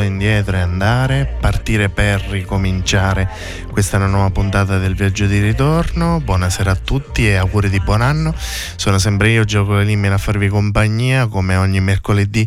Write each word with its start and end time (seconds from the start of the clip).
indietro 0.00 0.56
e 0.56 0.60
andare, 0.60 1.36
partire 1.40 1.88
per 1.88 2.20
ricominciare. 2.28 3.28
Questa 3.70 3.96
è 3.96 4.00
una 4.00 4.08
nuova 4.08 4.30
puntata 4.30 4.78
del 4.78 4.94
viaggio 4.94 5.26
di 5.26 5.40
ritorno. 5.40 6.20
Buonasera 6.20 6.70
a 6.70 6.76
tutti 6.76 7.28
e 7.28 7.34
auguri 7.34 7.68
di 7.68 7.80
buon 7.80 8.00
anno. 8.00 8.34
Sono 8.76 8.98
sempre 8.98 9.30
io, 9.30 9.44
Gioco 9.44 9.76
Limina, 9.78 10.14
a 10.14 10.18
farvi 10.18 10.48
compagnia 10.48 11.26
come 11.26 11.56
ogni 11.56 11.80
mercoledì 11.80 12.46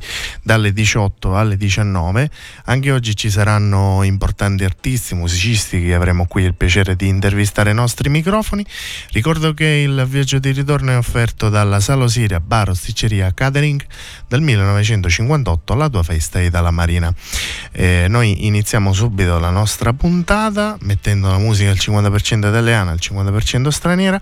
dalle 0.50 0.74
18 0.74 1.38
alle 1.38 1.58
19. 1.58 2.28
Anche 2.66 2.92
oggi 2.92 3.16
ci 3.16 3.30
saranno 3.30 4.02
importanti 4.02 4.64
artisti, 4.64 5.14
musicisti 5.14 5.80
che 5.80 5.94
avremo 5.94 6.26
qui 6.26 6.42
il 6.42 6.56
piacere 6.56 6.96
di 6.96 7.08
intervistare 7.08 7.70
ai 7.70 7.76
nostri 7.76 8.10
microfoni. 8.10 8.66
Ricordo 9.12 9.54
che 9.54 9.66
il 9.66 10.08
viaggio 10.10 10.40
di 10.40 10.50
ritorno 10.50 10.90
è 10.90 10.98
offerto 10.98 11.50
dalla 11.50 11.80
Salo 11.80 12.08
Siria 12.08 12.40
Bar 12.40 12.70
Osticceria 12.70 13.32
Catering 13.32 13.86
dal 14.28 14.42
1958 14.42 15.74
alla 15.74 15.88
tua 15.88 16.02
festa 16.02 16.42
Itala 16.42 16.72
Marina. 16.72 17.14
Eh, 17.72 18.08
noi 18.10 18.48
iniziamo 18.48 18.92
subito 18.92 19.38
la 19.38 19.52
nostra 19.52 19.94
puntata 19.94 20.78
mettendo 20.82 21.30
la 21.30 21.38
musica 21.38 21.70
al 21.70 21.78
50% 21.80 22.48
italiana, 22.48 22.90
al 22.90 23.00
50% 23.00 23.68
straniera, 23.68 24.20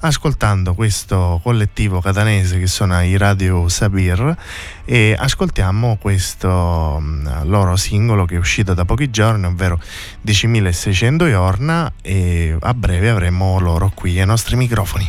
ascoltando 0.00 0.74
questo 0.74 1.40
collettivo 1.42 2.02
catanese 2.02 2.58
che 2.58 2.66
sono 2.66 3.02
i 3.02 3.16
Radio 3.16 3.66
Sabir 3.70 4.36
e 4.84 5.16
ascoltiamo 5.18 5.69
questo 6.00 6.48
um, 6.48 7.44
loro 7.44 7.76
singolo 7.76 8.24
che 8.24 8.34
è 8.34 8.38
uscito 8.38 8.74
da 8.74 8.84
pochi 8.84 9.10
giorni, 9.10 9.46
ovvero 9.46 9.80
10.600 10.26 11.28
Iorna 11.28 11.92
e 12.02 12.56
a 12.58 12.74
breve 12.74 13.08
avremo 13.08 13.58
loro 13.58 13.90
qui 13.94 14.18
ai 14.18 14.26
nostri 14.26 14.56
microfoni. 14.56 15.08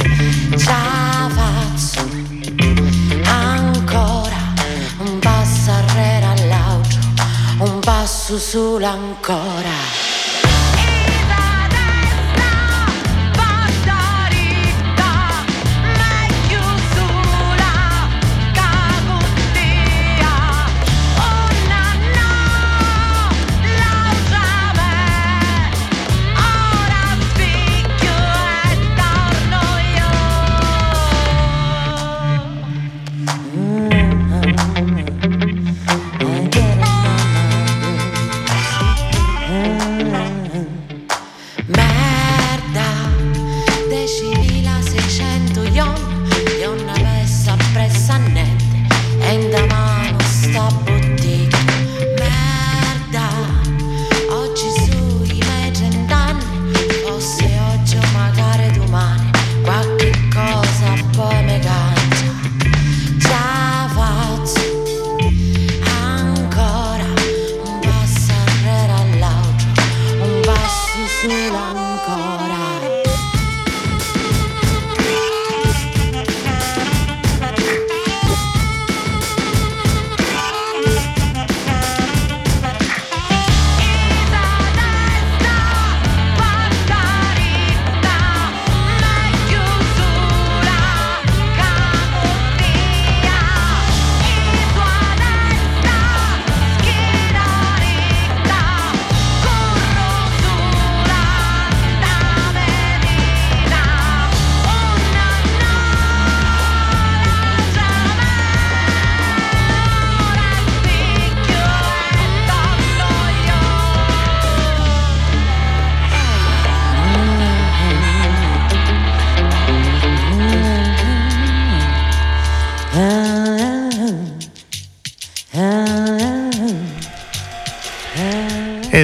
Faccio 0.57 2.01
ancora 3.23 4.35
un 4.97 5.19
passo 5.19 5.71
arredo 5.71 6.27
all'altro, 6.27 6.99
un 7.59 7.79
passo 7.79 8.37
solo 8.37 8.85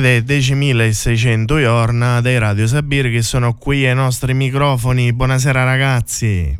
è 0.07 0.19
10.600 0.19 1.59
Iorna 1.59 2.21
dei 2.21 2.39
Radio 2.39 2.65
Sabir 2.65 3.11
che 3.11 3.21
sono 3.21 3.55
qui 3.55 3.85
ai 3.85 3.93
nostri 3.93 4.33
microfoni. 4.33 5.11
Buonasera 5.11 5.65
ragazzi. 5.65 6.57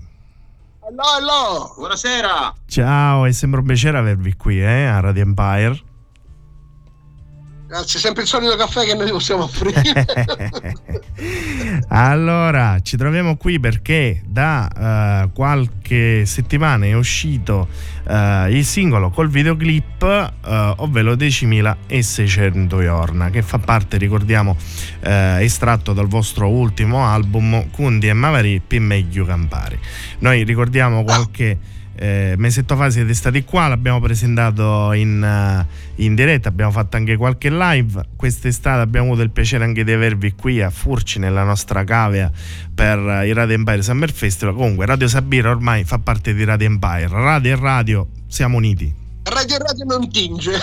Hello, 0.81 1.73
buonasera. 1.77 2.53
Ciao, 2.67 3.25
è 3.25 3.31
sempre 3.31 3.61
un 3.61 3.65
piacere 3.65 3.97
avervi 3.97 4.35
qui 4.35 4.61
eh, 4.61 4.85
a 4.85 4.99
Radio 4.99 5.23
Empire. 5.23 5.86
Grazie, 7.67 7.99
sempre 7.99 8.21
il 8.21 8.29
solito 8.29 8.55
caffè 8.55 8.85
che 8.85 8.95
noi 8.95 9.11
possiamo 9.11 9.43
offrire. 9.43 10.05
allora, 11.89 12.79
ci 12.81 12.95
troviamo 12.95 13.35
qui 13.35 13.59
perché 13.59 14.21
da 14.25 15.25
uh, 15.25 15.33
qualche 15.33 16.25
settimana 16.25 16.85
è 16.85 16.93
uscito 16.93 17.67
uh, 18.05 18.47
il 18.47 18.63
singolo 18.63 19.09
col 19.09 19.27
videoclip, 19.27 20.01
uh, 20.01 20.49
ovvero 20.77 21.15
10.600 21.15 22.81
Iorna, 22.81 23.29
che 23.29 23.41
fa 23.41 23.57
parte, 23.59 23.97
ricordiamo, 23.97 24.55
estratto 25.01 25.91
dal 25.91 26.07
vostro 26.07 26.47
ultimo 26.47 27.05
album 27.05 27.69
Cundi 27.69 28.07
e 28.07 28.13
Mavari 28.13 28.61
P. 28.65 28.77
Meglio 28.77 29.25
Campari. 29.25 29.77
Noi 30.19 30.43
ricordiamo 30.43 31.03
qualche 31.03 31.57
eh, 31.97 32.35
mesetto 32.37 32.75
fa 32.75 32.89
siete 32.91 33.13
stati 33.13 33.43
qua, 33.43 33.67
l'abbiamo 33.67 33.99
presentato 33.99 34.93
in, 34.93 35.21
uh, 35.21 35.65
in, 36.01 36.13
diretta, 36.13 36.49
abbiamo 36.49 36.71
fatto 36.71 36.95
anche 36.95 37.17
qualche 37.17 37.49
live. 37.49 38.03
Quest'estate 38.15 38.81
abbiamo 38.81 39.07
avuto 39.07 39.23
il 39.23 39.31
piacere 39.31 39.63
anche 39.63 39.83
di 39.83 39.91
avervi 39.91 40.33
qui 40.33 40.61
a 40.61 40.69
Furci 40.69 41.17
nella 41.17 41.43
nostra 41.43 41.83
cavea 41.83 42.31
per 42.73 42.99
uh, 42.99 43.23
il 43.23 43.33
Radio 43.33 43.55
Empire 43.55 43.81
Summer 43.81 44.11
Festival. 44.11 44.53
Comunque 44.53 44.85
Radio 44.85 45.07
Sabira 45.07 45.49
ormai 45.49 45.83
fa 45.85 45.97
parte 45.97 46.35
di 46.35 46.43
Radio 46.43 46.67
Empire, 46.67 47.07
radio 47.09 47.53
e 47.53 47.59
radio 47.59 48.07
siamo 48.27 48.57
uniti. 48.57 48.93
Radio 49.23 49.55
e 49.55 49.59
radio 49.59 49.85
non 49.85 50.09
tinge. 50.09 50.51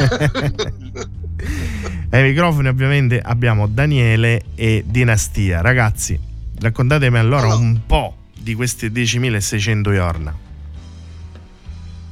Ai 2.10 2.22
microfoni 2.22 2.69
ovviamente 2.69 3.20
abbiamo 3.20 3.66
Daniele 3.66 4.42
e 4.54 4.84
Dinastia. 4.86 5.60
Ragazzi, 5.60 6.16
raccontatemi 6.60 7.19
allora, 7.19 7.46
allora. 7.46 7.56
un 7.56 7.81
po' 7.84 8.16
di 8.38 8.54
questi 8.54 8.88
10.600 8.88 9.92
giorni. 9.92 10.44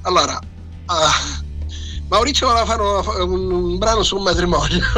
Allora, 0.02 0.38
uh, 0.38 1.44
Maurizio 2.08 2.48
voleva 2.48 2.66
fare 2.66 2.82
un, 3.22 3.30
un, 3.30 3.52
un, 3.52 3.78
brano 3.78 4.02
sul 4.02 4.20
matrimonio. 4.20 4.80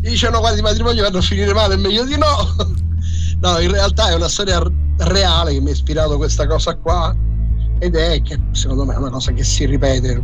Gli 0.00 0.10
dicevano 0.10 0.40
quando 0.40 0.58
i 0.58 0.62
matrimoni 0.62 1.00
vanno 1.00 1.18
a 1.18 1.22
finire 1.22 1.52
male, 1.52 1.74
è 1.74 1.78
meglio 1.78 2.04
di 2.04 2.16
no. 2.16 2.78
No, 3.40 3.58
in 3.58 3.70
realtà 3.70 4.10
è 4.10 4.14
una 4.14 4.28
storia 4.28 4.62
reale 4.98 5.52
che 5.52 5.60
mi 5.60 5.70
ha 5.70 5.72
ispirato 5.72 6.18
questa 6.18 6.46
cosa 6.46 6.76
qua 6.76 7.16
ed 7.78 7.96
è 7.96 8.20
che 8.20 8.38
secondo 8.52 8.84
me 8.84 8.94
è 8.94 8.98
una 8.98 9.08
cosa 9.08 9.32
che 9.32 9.42
si 9.42 9.64
ripete 9.64 10.22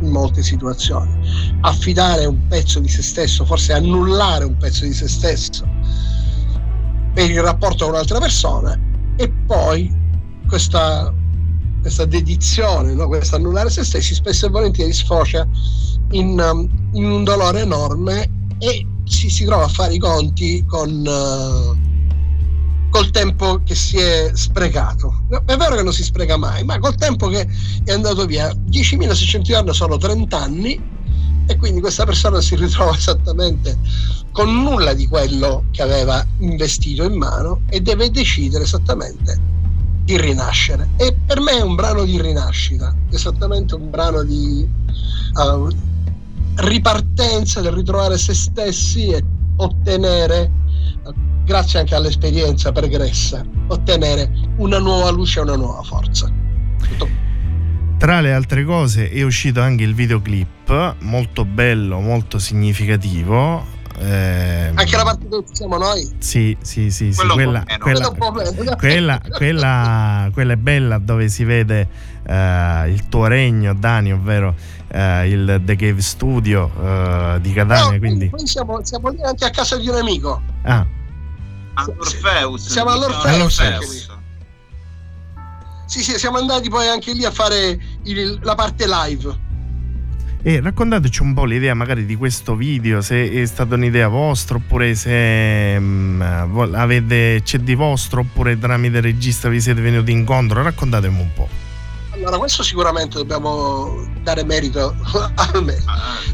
in 0.00 0.10
molte 0.10 0.42
situazioni. 0.42 1.56
Affidare 1.60 2.26
un 2.26 2.46
pezzo 2.48 2.80
di 2.80 2.88
se 2.88 3.02
stesso, 3.02 3.44
forse 3.44 3.72
annullare 3.74 4.44
un 4.44 4.56
pezzo 4.56 4.84
di 4.84 4.92
se 4.92 5.06
stesso 5.06 5.66
per 7.14 7.30
il 7.30 7.40
rapporto 7.42 7.84
con 7.84 7.94
un'altra 7.94 8.18
persona 8.18 8.78
e 9.16 9.28
poi 9.46 9.92
questa 10.48 11.12
questa 11.88 12.04
dedizione, 12.04 12.92
no? 12.92 13.08
questo 13.08 13.36
annullare 13.36 13.70
se 13.70 13.82
stessi, 13.82 14.14
spesso 14.14 14.46
e 14.46 14.50
volentieri 14.50 14.92
sfocia 14.92 15.48
in, 16.10 16.38
um, 16.38 16.68
in 16.92 17.10
un 17.10 17.24
dolore 17.24 17.60
enorme 17.60 18.30
e 18.58 18.86
ci 19.04 19.30
si 19.30 19.46
trova 19.46 19.64
a 19.64 19.68
fare 19.68 19.94
i 19.94 19.98
conti 19.98 20.62
con, 20.66 20.90
uh, 20.90 22.90
col 22.90 23.10
tempo 23.10 23.62
che 23.64 23.74
si 23.74 23.96
è 23.96 24.30
sprecato. 24.34 25.24
È 25.46 25.56
vero 25.56 25.76
che 25.76 25.82
non 25.82 25.94
si 25.94 26.04
spreca 26.04 26.36
mai, 26.36 26.62
ma 26.62 26.78
col 26.78 26.94
tempo 26.94 27.28
che 27.28 27.48
è 27.84 27.92
andato 27.92 28.26
via. 28.26 28.48
10.600 28.48 29.54
anni 29.54 29.72
sono 29.72 29.96
30 29.96 30.38
anni 30.38 30.96
e 31.46 31.56
quindi 31.56 31.80
questa 31.80 32.04
persona 32.04 32.42
si 32.42 32.54
ritrova 32.54 32.94
esattamente 32.94 33.78
con 34.32 34.62
nulla 34.62 34.92
di 34.92 35.06
quello 35.06 35.64
che 35.70 35.80
aveva 35.80 36.22
investito 36.40 37.04
in 37.04 37.16
mano 37.16 37.62
e 37.70 37.80
deve 37.80 38.10
decidere 38.10 38.64
esattamente 38.64 39.56
di 40.08 40.16
rinascere. 40.16 40.88
E 40.96 41.14
per 41.26 41.38
me 41.38 41.58
è 41.58 41.60
un 41.60 41.74
brano 41.74 42.04
di 42.04 42.18
rinascita, 42.18 42.94
esattamente 43.10 43.74
un 43.74 43.90
brano 43.90 44.22
di 44.22 44.66
uh, 45.34 45.68
ripartenza, 46.54 47.60
del 47.60 47.72
ritrovare 47.72 48.16
se 48.16 48.32
stessi 48.32 49.08
e 49.08 49.22
ottenere, 49.56 50.50
uh, 51.04 51.12
grazie 51.44 51.80
anche 51.80 51.94
all'esperienza 51.94 52.72
pregressa, 52.72 53.44
ottenere 53.66 54.30
una 54.56 54.78
nuova 54.78 55.10
luce 55.10 55.40
e 55.40 55.42
una 55.42 55.56
nuova 55.56 55.82
forza. 55.82 56.32
Tutto. 56.80 57.26
Tra 57.98 58.22
le 58.22 58.32
altre 58.32 58.64
cose 58.64 59.10
è 59.10 59.22
uscito 59.22 59.60
anche 59.60 59.84
il 59.84 59.92
videoclip, 59.92 60.96
molto 61.00 61.44
bello, 61.44 62.00
molto 62.00 62.38
significativo, 62.38 63.62
eh, 64.00 64.70
Anche 64.74 64.96
la 64.96 65.02
parte 65.02 65.28
dove 65.28 65.44
siamo 65.50 65.76
noi? 65.76 66.08
Sì, 66.18 66.56
sì, 66.60 66.90
sì, 66.90 67.12
sì. 67.12 67.26
Quella, 67.26 67.64
quella, 67.78 68.10
quella, 68.16 68.76
quella, 68.76 70.30
quella, 70.32 70.52
è 70.52 70.56
bella 70.56 70.98
dove 70.98 71.28
si 71.28 71.44
vede 71.44 71.88
uh, 72.26 72.88
il 72.88 73.08
tuo 73.08 73.26
regno, 73.26 73.74
Dani, 73.74 74.12
ovvero 74.12 74.54
uh, 74.92 75.24
il 75.24 75.60
The 75.64 75.76
Cave 75.76 76.00
Studio 76.00 76.70
uh, 76.76 77.40
di 77.40 77.52
Catania. 77.52 77.90
No, 77.90 77.98
quindi... 77.98 78.28
Poi 78.28 78.46
siamo, 78.46 78.78
siamo, 78.84 79.08
lì 79.08 79.22
anche 79.22 79.44
a 79.44 79.50
casa 79.50 79.76
di 79.76 79.88
un 79.88 79.96
amico. 79.96 80.40
Ah. 80.62 80.86
All'Orfeus. 81.74 82.68
Siamo 82.68 82.90
all'Orfeus. 82.90 83.58
all'Orfeus. 83.58 84.16
Sì, 85.86 86.02
sì, 86.02 86.18
siamo 86.18 86.36
andati 86.36 86.68
poi 86.68 86.86
anche 86.86 87.12
lì 87.12 87.24
a 87.24 87.30
fare 87.30 87.78
il, 88.04 88.38
la 88.42 88.54
parte 88.54 88.86
live. 88.86 89.46
E 90.40 90.60
raccontateci 90.60 91.22
un 91.22 91.34
po' 91.34 91.44
l'idea 91.44 91.74
magari 91.74 92.06
di 92.06 92.14
questo 92.14 92.54
video, 92.54 93.00
se 93.00 93.28
è 93.28 93.44
stata 93.44 93.74
un'idea 93.74 94.06
vostra 94.06 94.56
oppure 94.56 94.94
se 94.94 95.78
mh, 95.78 95.84
mm, 95.84 96.74
avete, 96.74 97.40
c'è 97.42 97.58
di 97.58 97.74
vostro 97.74 98.20
oppure 98.20 98.56
tramite 98.56 99.00
regista 99.00 99.48
vi 99.48 99.60
siete 99.60 99.80
venuti 99.80 100.12
incontro, 100.12 100.62
raccontatemi 100.62 101.20
un 101.20 101.32
po'. 101.34 101.67
Allora, 102.18 102.38
questo 102.38 102.64
sicuramente 102.64 103.16
dobbiamo 103.16 104.04
dare 104.24 104.44
merito 104.44 104.92
a 105.36 105.60
me. 105.60 105.76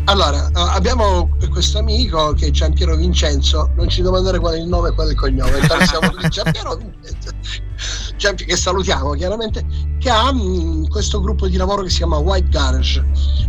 Allora, 0.04 0.48
abbiamo 0.54 1.28
questo 1.50 1.78
amico 1.78 2.32
che 2.32 2.46
è 2.46 2.50
Giampiero 2.50 2.96
Vincenzo, 2.96 3.70
non 3.76 3.88
ci 3.90 4.00
domandare 4.00 4.38
qual 4.38 4.54
è 4.54 4.58
il 4.58 4.66
nome 4.66 4.88
e 4.88 4.92
qual 4.92 5.08
è 5.08 5.10
il 5.10 5.16
cognome, 5.16 5.60
siamo 5.86 6.10
di 6.16 6.28
Giampiero 6.31 6.76
Vincenzo, 6.76 8.44
che 8.46 8.56
salutiamo 8.56 9.12
chiaramente, 9.12 9.62
che 9.98 10.08
ha 10.08 10.32
mh, 10.32 10.88
questo 10.88 11.20
gruppo 11.20 11.48
di 11.48 11.58
lavoro 11.58 11.82
che 11.82 11.90
si 11.90 11.98
chiama 11.98 12.16
White 12.16 12.48
Garage. 12.48 13.04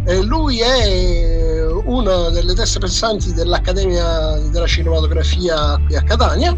Eh, 0.05 0.21
lui 0.21 0.59
è 0.59 1.65
una 1.85 2.29
delle 2.31 2.53
teste 2.53 2.79
pensanti 2.79 3.33
dell'Accademia 3.33 4.39
della 4.49 4.67
Cinematografia 4.67 5.81
qui 5.85 5.95
a 5.95 6.03
Catania 6.03 6.55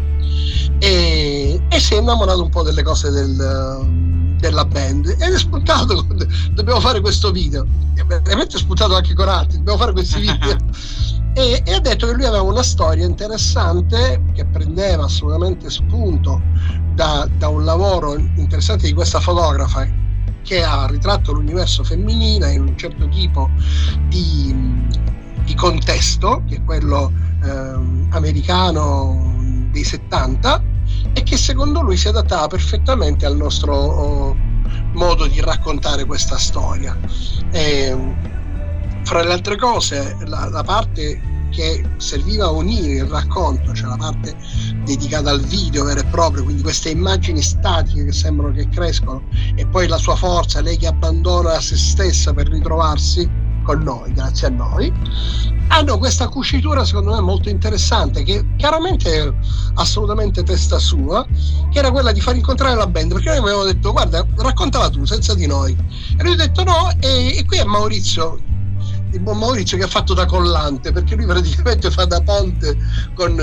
e, 0.80 1.60
e 1.68 1.80
si 1.80 1.94
è 1.94 1.98
innamorato 1.98 2.42
un 2.42 2.50
po' 2.50 2.62
delle 2.62 2.82
cose 2.82 3.10
del 3.10 4.17
della 4.38 4.64
band 4.64 5.06
ed 5.06 5.32
è 5.32 5.38
spuntato 5.38 6.06
dobbiamo 6.52 6.80
fare 6.80 7.00
questo 7.00 7.30
video. 7.30 7.66
Veramente 8.06 8.56
è 8.56 8.58
spuntato 8.58 8.94
anche 8.94 9.14
con 9.14 9.28
altri 9.28 9.58
dobbiamo 9.58 9.78
fare 9.78 9.92
questi 9.92 10.20
video. 10.20 10.56
E, 11.34 11.62
e, 11.64 11.72
ha 11.72 11.78
detto 11.78 12.06
che 12.06 12.14
lui 12.14 12.24
aveva 12.24 12.42
una 12.42 12.64
storia 12.64 13.06
interessante 13.06 14.20
che 14.34 14.44
prendeva 14.46 15.04
assolutamente 15.04 15.70
spunto 15.70 16.42
da, 16.94 17.28
da 17.36 17.46
un 17.46 17.64
lavoro 17.64 18.16
interessante 18.16 18.88
di 18.88 18.92
questa 18.92 19.20
fotografa 19.20 19.86
che 20.42 20.64
ha 20.64 20.86
ritratto 20.86 21.32
l'universo 21.32 21.84
femminile 21.84 22.54
in 22.54 22.62
un 22.62 22.76
certo 22.76 23.06
tipo 23.08 23.48
di, 24.08 24.52
di 25.44 25.54
contesto 25.54 26.42
che 26.48 26.56
è 26.56 26.64
quello 26.64 27.12
eh, 27.44 27.48
americano 28.10 29.36
dei 29.70 29.84
70 29.84 30.76
e 31.12 31.22
che 31.22 31.36
secondo 31.36 31.80
lui 31.80 31.96
si 31.96 32.08
adattava 32.08 32.46
perfettamente 32.46 33.26
al 33.26 33.36
nostro 33.36 33.74
oh, 33.74 34.36
modo 34.92 35.26
di 35.26 35.40
raccontare 35.40 36.04
questa 36.04 36.38
storia. 36.38 36.96
E, 37.50 37.96
fra 39.02 39.22
le 39.22 39.32
altre 39.32 39.56
cose, 39.56 40.16
la, 40.26 40.48
la 40.48 40.62
parte 40.62 41.36
che 41.50 41.82
serviva 41.96 42.44
a 42.44 42.50
unire 42.50 43.04
il 43.04 43.10
racconto, 43.10 43.72
cioè 43.72 43.88
la 43.88 43.96
parte 43.96 44.36
dedicata 44.84 45.30
al 45.30 45.40
video 45.40 45.84
vero 45.84 46.00
e 46.00 46.04
proprio, 46.04 46.44
quindi 46.44 46.62
queste 46.62 46.90
immagini 46.90 47.40
statiche 47.42 48.04
che 48.04 48.12
sembrano 48.12 48.52
che 48.52 48.68
crescono, 48.68 49.22
e 49.54 49.66
poi 49.66 49.86
la 49.88 49.96
sua 49.96 50.14
forza, 50.14 50.60
lei 50.60 50.76
che 50.76 50.86
abbandona 50.86 51.60
se 51.60 51.76
stessa 51.76 52.32
per 52.32 52.48
ritrovarsi, 52.48 53.46
con 53.68 53.82
noi, 53.82 54.14
grazie 54.14 54.46
a 54.46 54.50
noi, 54.50 54.90
hanno 55.68 55.98
questa 55.98 56.26
cucitura 56.28 56.86
secondo 56.86 57.14
me 57.14 57.20
molto 57.20 57.50
interessante 57.50 58.22
che 58.22 58.42
chiaramente 58.56 59.24
è 59.24 59.32
assolutamente 59.74 60.42
testa 60.42 60.78
sua, 60.78 61.26
che 61.70 61.78
era 61.78 61.90
quella 61.90 62.12
di 62.12 62.20
far 62.22 62.34
incontrare 62.34 62.74
la 62.76 62.86
band, 62.86 63.12
perché 63.12 63.28
noi 63.28 63.38
avevamo 63.38 63.64
detto 63.64 63.92
guarda 63.92 64.26
raccontala 64.36 64.88
tu 64.88 65.04
senza 65.04 65.34
di 65.34 65.46
noi. 65.46 65.76
E 66.16 66.22
lui 66.22 66.32
ha 66.32 66.36
detto 66.36 66.64
no 66.64 66.88
e, 67.00 67.36
e 67.36 67.44
qui 67.44 67.58
è 67.58 67.64
Maurizio 67.64 68.40
il 69.10 69.20
buon 69.20 69.38
Maurizio 69.38 69.76
che 69.76 69.84
ha 69.84 69.88
fatto 69.88 70.14
da 70.14 70.24
collante 70.24 70.92
perché 70.92 71.14
lui 71.14 71.24
praticamente 71.24 71.90
fa 71.90 72.04
da 72.04 72.22
ponte 72.22 72.76
con, 73.14 73.36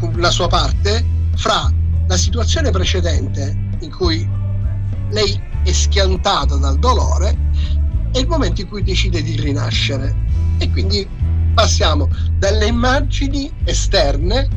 con 0.00 0.12
la 0.16 0.30
sua 0.30 0.48
parte 0.48 1.04
fra 1.36 1.70
la 2.06 2.16
situazione 2.16 2.70
precedente 2.70 3.56
in 3.80 3.90
cui 3.90 4.28
lei 5.10 5.40
è 5.62 5.72
schiantata 5.72 6.56
dal 6.56 6.78
dolore 6.78 7.36
è 8.14 8.18
il 8.20 8.28
momento 8.28 8.60
in 8.60 8.68
cui 8.68 8.84
decide 8.84 9.22
di 9.22 9.34
rinascere. 9.34 10.14
E 10.58 10.70
quindi 10.70 11.06
passiamo 11.52 12.08
dalle 12.38 12.66
immagini 12.66 13.50
esterne, 13.64 14.48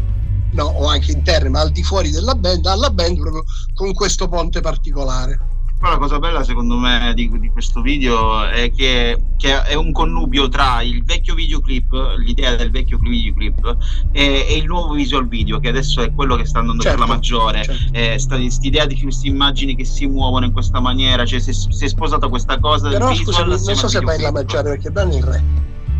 no, 0.51 0.65
o 0.65 0.85
anche 0.85 1.11
interne, 1.11 1.49
ma 1.49 1.61
al 1.61 1.71
di 1.71 1.81
fuori 1.81 2.11
della 2.11 2.35
band, 2.35 2.67
alla 2.67 2.91
band 2.91 3.17
proprio 3.19 3.43
con 3.73 3.93
questo 3.93 4.27
ponte 4.27 4.61
particolare. 4.61 5.56
Però 5.79 5.91
la 5.91 5.97
cosa 5.97 6.17
bella 6.17 6.43
secondo 6.43 6.75
me 6.77 7.11
di, 7.13 7.29
di 7.39 7.49
questo 7.51 7.81
video 7.81 8.45
è 8.45 8.71
che, 8.71 9.21
che, 9.37 9.61
è 9.61 9.75
un 9.75 9.91
connubio 9.91 10.49
tra 10.49 10.81
il 10.81 11.03
vecchio 11.03 11.35
videoclip, 11.35 12.15
l'idea 12.17 12.55
del 12.55 12.71
vecchio 12.71 12.97
videoclip 12.97 13.77
e, 14.11 14.47
e 14.49 14.57
il 14.57 14.65
nuovo 14.65 14.93
visual 14.93 15.27
video 15.27 15.59
che 15.59 15.69
adesso 15.69 16.01
è 16.01 16.11
quello 16.13 16.35
che 16.35 16.45
sta 16.45 16.59
andando 16.59 16.81
certo, 16.81 16.97
per 16.97 17.07
la 17.07 17.13
certo, 17.13 17.37
maggiore. 17.37 17.63
Certo. 17.63 17.97
Eh, 17.97 18.17
quest'idea 18.57 18.85
di 18.87 18.99
queste 18.99 19.27
immagini 19.27 19.75
che 19.75 19.85
si 19.85 20.07
muovono 20.07 20.45
in 20.45 20.51
questa 20.51 20.79
maniera, 20.79 21.25
cioè 21.25 21.39
si, 21.39 21.53
si 21.53 21.85
è 21.85 21.87
sposata 21.87 22.27
questa 22.27 22.57
cosa 22.59 22.89
Però 22.89 23.07
del 23.07 23.17
scusa, 23.17 23.43
visual, 23.43 23.61
non 23.63 23.75
so 23.75 23.87
se 23.87 23.99
vai 23.99 24.19
la 24.19 24.31
maggiore 24.31 24.69
perché 24.69 24.89
danno 24.91 25.15
il 25.15 25.23
re. 25.23 25.43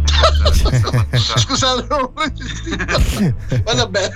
Scusate, 1.17 1.85
non 1.87 2.01
ho. 2.01 2.13
Ma 3.65 3.73
vabbè. 3.73 4.09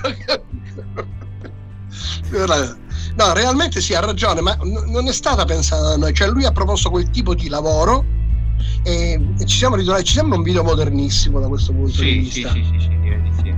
No, 3.16 3.32
realmente 3.34 3.80
sì, 3.80 3.94
ha 3.94 4.00
ragione, 4.00 4.40
ma 4.40 4.56
n- 4.62 4.90
non 4.90 5.06
è 5.08 5.12
stata 5.12 5.44
pensata 5.44 5.88
da 5.88 5.96
noi, 5.96 6.12
cioè 6.14 6.28
lui 6.28 6.44
ha 6.44 6.52
proposto 6.52 6.90
quel 6.90 7.10
tipo 7.10 7.34
di 7.34 7.48
lavoro 7.48 8.04
e, 8.84 9.20
e 9.38 9.44
ci 9.44 9.56
siamo 9.58 9.76
ritrovati, 9.76 10.04
ci 10.04 10.14
sembra 10.14 10.36
un 10.36 10.42
video 10.42 10.62
modernissimo 10.62 11.40
da 11.40 11.48
questo 11.48 11.72
punto 11.72 11.92
sì, 11.92 12.04
di 12.04 12.18
vista. 12.18 12.52
Sì, 12.52 12.64
sì, 12.64 12.78
sì, 12.78 12.88
sì, 13.02 13.42
sì. 13.42 13.51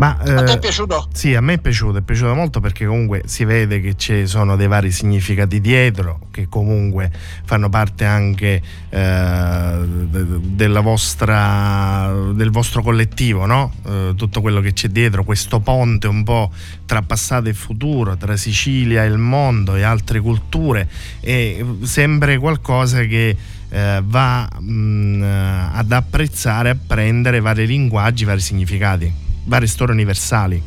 Ma, 0.00 0.16
a 0.18 0.24
te 0.24 0.52
è 0.52 0.54
eh, 0.54 0.58
piaciuto? 0.58 1.08
Sì, 1.12 1.34
a 1.34 1.42
me 1.42 1.54
è 1.54 1.58
piaciuto, 1.58 1.98
è 1.98 2.00
piaciuto 2.00 2.34
molto 2.34 2.60
perché 2.60 2.86
comunque 2.86 3.24
si 3.26 3.44
vede 3.44 3.82
che 3.82 3.98
ci 3.98 4.26
sono 4.26 4.56
dei 4.56 4.66
vari 4.66 4.90
significati 4.90 5.60
dietro, 5.60 6.20
che 6.30 6.48
comunque 6.48 7.12
fanno 7.44 7.68
parte 7.68 8.06
anche 8.06 8.62
eh, 8.88 9.78
della 9.84 10.80
vostra, 10.80 12.10
del 12.32 12.50
vostro 12.50 12.80
collettivo, 12.80 13.44
no? 13.44 13.74
Eh, 13.86 14.14
tutto 14.16 14.40
quello 14.40 14.62
che 14.62 14.72
c'è 14.72 14.88
dietro, 14.88 15.22
questo 15.22 15.60
ponte 15.60 16.06
un 16.06 16.24
po' 16.24 16.50
tra 16.86 17.02
passato 17.02 17.50
e 17.50 17.52
futuro, 17.52 18.16
tra 18.16 18.38
Sicilia 18.38 19.04
e 19.04 19.06
il 19.06 19.18
mondo 19.18 19.74
e 19.74 19.82
altre 19.82 20.20
culture, 20.20 20.88
è 21.20 21.62
sempre 21.82 22.38
qualcosa 22.38 23.02
che 23.02 23.36
eh, 23.68 24.02
va 24.02 24.48
mh, 24.48 25.70
ad 25.74 25.92
apprezzare, 25.92 26.70
a 26.70 26.76
prendere 26.86 27.40
vari 27.40 27.66
linguaggi, 27.66 28.24
vari 28.24 28.40
significati 28.40 29.28
vari 29.50 29.66
store 29.66 29.90
universali. 29.90 30.62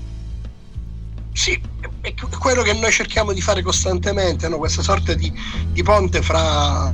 Sì, 1.32 1.60
è 2.02 2.14
quello 2.38 2.62
che 2.64 2.74
noi 2.74 2.92
cerchiamo 2.92 3.32
di 3.32 3.40
fare 3.40 3.62
costantemente, 3.64 4.50
no? 4.50 4.58
questa 4.58 4.82
sorta 4.82 5.14
di, 5.14 5.32
di, 5.72 5.82
ponte 5.82 6.22
fra 6.22 6.94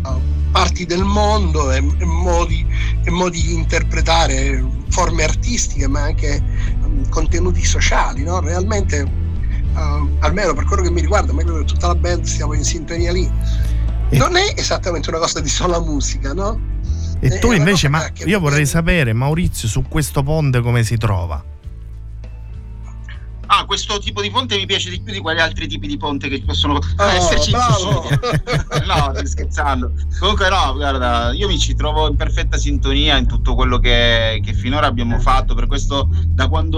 parti 0.51 0.85
del 0.85 1.03
mondo 1.03 1.71
e, 1.71 1.77
e, 1.77 2.05
modi, 2.05 2.65
e, 3.03 3.09
modi, 3.09 3.41
di 3.41 3.53
interpretare 3.53 4.63
forme 4.89 5.23
artistiche 5.23 5.87
ma 5.87 6.01
anche 6.03 6.41
um, 6.83 7.09
contenuti 7.09 7.65
sociali. 7.65 8.23
No? 8.23 8.39
Realmente, 8.39 9.01
uh, 9.01 10.09
almeno 10.19 10.53
per 10.53 10.65
quello 10.65 10.83
che 10.83 10.91
mi 10.91 11.01
riguarda, 11.01 11.33
ma 11.33 11.41
credo 11.41 11.57
che 11.57 11.65
tutta 11.65 11.87
la 11.87 11.95
band 11.95 12.23
stiamo 12.23 12.53
in 12.53 12.63
sintonia 12.63 13.11
lì. 13.11 13.29
Non 14.11 14.37
è 14.37 14.53
esattamente 14.55 15.09
una 15.09 15.19
cosa 15.19 15.39
di 15.39 15.49
sola 15.49 15.79
musica, 15.79 16.33
no? 16.33 16.67
E 17.19 17.39
tu 17.39 17.51
invece, 17.51 17.89
ma 17.89 18.07
io 18.25 18.39
vorrei 18.39 18.65
sapere, 18.65 19.11
Maurizio, 19.11 19.67
su 19.67 19.83
questo 19.89 20.23
ponte 20.23 20.61
come 20.61 20.83
si 20.83 20.97
trova? 20.97 21.57
Ah, 23.51 23.65
questo 23.65 23.99
tipo 23.99 24.21
di 24.21 24.29
ponte 24.29 24.55
mi 24.55 24.65
piace 24.65 24.89
di 24.89 25.01
più 25.01 25.13
di 25.13 25.19
quali 25.19 25.39
altri 25.39 25.67
tipi 25.67 25.87
di 25.87 25.97
ponte 25.97 26.29
che 26.29 26.41
possono 26.45 26.75
oh, 26.75 27.03
esserci 27.03 27.51
bravo. 27.51 28.07
no, 28.85 29.13
sto 29.15 29.25
scherzando. 29.25 29.91
Comunque 30.19 30.49
no, 30.49 30.73
guarda, 30.75 31.31
io 31.33 31.47
mi 31.47 31.57
ci 31.57 31.75
trovo 31.75 32.07
in 32.07 32.15
perfetta 32.15 32.57
sintonia 32.57 33.17
in 33.17 33.27
tutto 33.27 33.55
quello 33.55 33.79
che, 33.79 34.41
che 34.43 34.53
finora 34.53 34.87
abbiamo 34.87 35.19
fatto, 35.19 35.55
per 35.55 35.67
questo 35.67 36.07
da 36.27 36.47
quando 36.47 36.77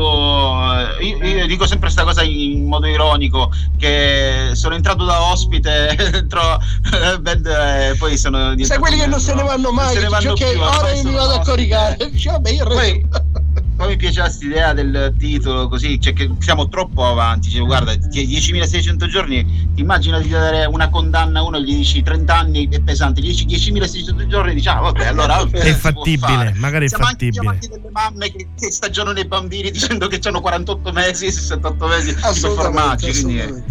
eh, 1.00 1.06
io, 1.06 1.18
io 1.18 1.48
dico 1.48 1.66
sempre 1.66 1.90
questa 1.92 2.04
cosa 2.04 2.24
in 2.24 2.68
modo 2.68 2.88
ironico 2.88 3.52
che 3.78 4.52
sono 4.54 4.76
entrato 4.76 5.04
da 5.06 5.24
ospite 5.24 5.96
dentro 6.12 6.60
band 7.20 7.46
e 7.46 7.96
poi 7.98 8.18
sono 8.18 8.54
Sai 8.62 8.80
quelli 8.80 8.98
che 8.98 9.08
non 9.08 9.20
se 9.20 9.34
ne 9.34 9.44
vanno 9.44 9.72
mai, 9.72 9.86
non 9.86 9.94
se 9.94 10.00
ne 10.02 10.08
vanno 10.08 10.34
più, 10.34 10.62
ora 10.62 10.94
mi 11.04 11.14
vado 11.14 11.34
a 11.34 11.40
coricare. 11.40 11.98
Dice, 12.12 12.32
vabbè, 12.32 12.50
io 12.50 12.66
poi, 12.66 13.06
poi 13.82 13.90
mi 13.90 13.98
piace 13.98 14.22
questa 14.22 14.46
idea 14.46 14.74
del 14.74 15.16
titolo 15.18 15.68
così, 15.68 16.00
cioè 16.00 16.14
che 16.14 16.30
siamo 16.38 16.70
troppo 16.70 17.04
avanti. 17.04 17.50
Cioè, 17.50 17.66
guarda, 17.66 17.94
10.600 17.94 19.08
giorni, 19.08 19.44
ti 19.74 19.82
immagina 19.82 20.20
di 20.20 20.30
dare 20.30 20.66
una 20.66 20.88
condanna 20.90 21.40
a 21.40 21.44
uno 21.44 21.58
e 21.58 21.64
gli 21.64 21.78
dici 21.78 22.04
30 22.04 22.36
anni 22.38 22.70
è 22.70 22.80
pesante, 22.80 23.22
10, 23.22 23.48
10.600 23.48 24.28
giorni, 24.28 24.54
diciamo, 24.54 24.82
ah, 24.82 24.92
vabbè, 24.92 25.08
allora 25.08 25.42
è 25.50 25.74
fattibile, 25.74 26.54
magari 26.58 26.86
è 26.86 26.90
siamo 26.90 27.06
fattibile. 27.06 27.48
Anche, 27.48 27.60
siamo 27.66 27.80
anche 27.82 27.90
delle 27.90 27.90
mamme 27.92 28.32
che, 28.32 28.48
che 28.56 28.72
stagionano 28.72 29.20
i 29.20 29.26
bambini 29.26 29.72
dicendo 29.72 30.08
che 30.08 30.20
hanno 30.24 30.42
48 30.42 30.92
mesi, 30.92 31.32
68 31.32 31.88
mesi 31.88 32.14
di 32.14 32.22
formaggi. 32.22 33.12
Quindi, 33.12 33.64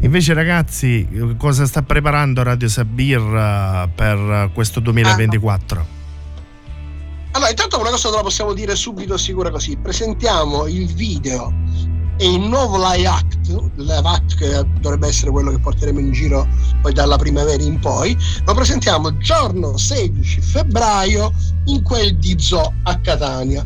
Invece 0.00 0.34
ragazzi, 0.34 1.08
cosa 1.38 1.66
sta 1.66 1.82
preparando 1.82 2.42
Radio 2.42 2.66
Sabir 2.66 3.20
eh, 3.20 3.88
per 3.94 4.50
questo 4.52 4.80
2024? 4.80 5.80
Ah. 5.80 6.01
Allora, 7.32 7.50
intanto 7.50 7.80
una 7.80 7.90
cosa 7.90 8.10
te 8.10 8.16
la 8.16 8.22
possiamo 8.22 8.52
dire 8.52 8.76
subito 8.76 9.16
sicura 9.16 9.50
così. 9.50 9.76
Presentiamo 9.76 10.66
il 10.66 10.92
video 10.92 11.52
e 12.18 12.30
il 12.30 12.40
nuovo 12.40 12.76
live 12.76 13.06
act, 13.06 13.48
live 13.76 14.08
act 14.08 14.36
che 14.36 14.64
dovrebbe 14.80 15.08
essere 15.08 15.30
quello 15.30 15.50
che 15.50 15.58
porteremo 15.58 15.98
in 15.98 16.12
giro 16.12 16.46
poi 16.82 16.92
dalla 16.92 17.16
primavera 17.16 17.62
in 17.62 17.78
poi, 17.80 18.16
lo 18.44 18.54
presentiamo 18.54 19.16
giorno 19.16 19.76
16 19.76 20.40
febbraio 20.40 21.32
in 21.64 21.82
quel 21.82 22.16
di 22.18 22.36
Zoo 22.38 22.72
a 22.82 22.98
Catania 23.00 23.64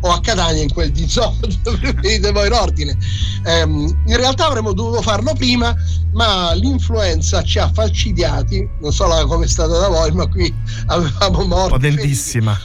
o 0.00 0.10
a 0.10 0.20
Catania 0.20 0.62
in 0.62 0.72
quel 0.72 0.92
di 0.92 1.08
Zoo, 1.08 1.34
vedete 1.80 2.30
voi 2.32 2.48
l'ordine. 2.48 2.96
Um, 3.44 4.02
in 4.06 4.16
realtà 4.16 4.46
avremmo 4.46 4.72
dovuto 4.72 5.00
farlo 5.00 5.32
prima, 5.32 5.74
ma 6.12 6.52
l'influenza 6.52 7.42
ci 7.42 7.58
ha 7.58 7.70
falcidiati, 7.72 8.68
non 8.80 8.92
so 8.92 9.06
come 9.26 9.46
è 9.46 9.48
stata 9.48 9.78
da 9.78 9.88
voi, 9.88 10.12
ma 10.12 10.26
qui 10.28 10.54
avevamo 10.86 11.44
morto. 11.46 11.76
Potentissima 11.76 12.56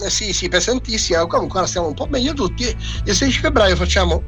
eh, 0.00 0.10
sì, 0.10 0.32
sì, 0.32 0.48
pesantissima. 0.48 1.26
Comunque 1.26 1.60
ora 1.60 1.68
stiamo 1.68 1.88
un 1.88 1.94
po' 1.94 2.06
meglio 2.06 2.32
tutti. 2.32 2.64
Il 2.64 3.14
16 3.14 3.40
febbraio 3.40 3.76
facciamo, 3.76 4.22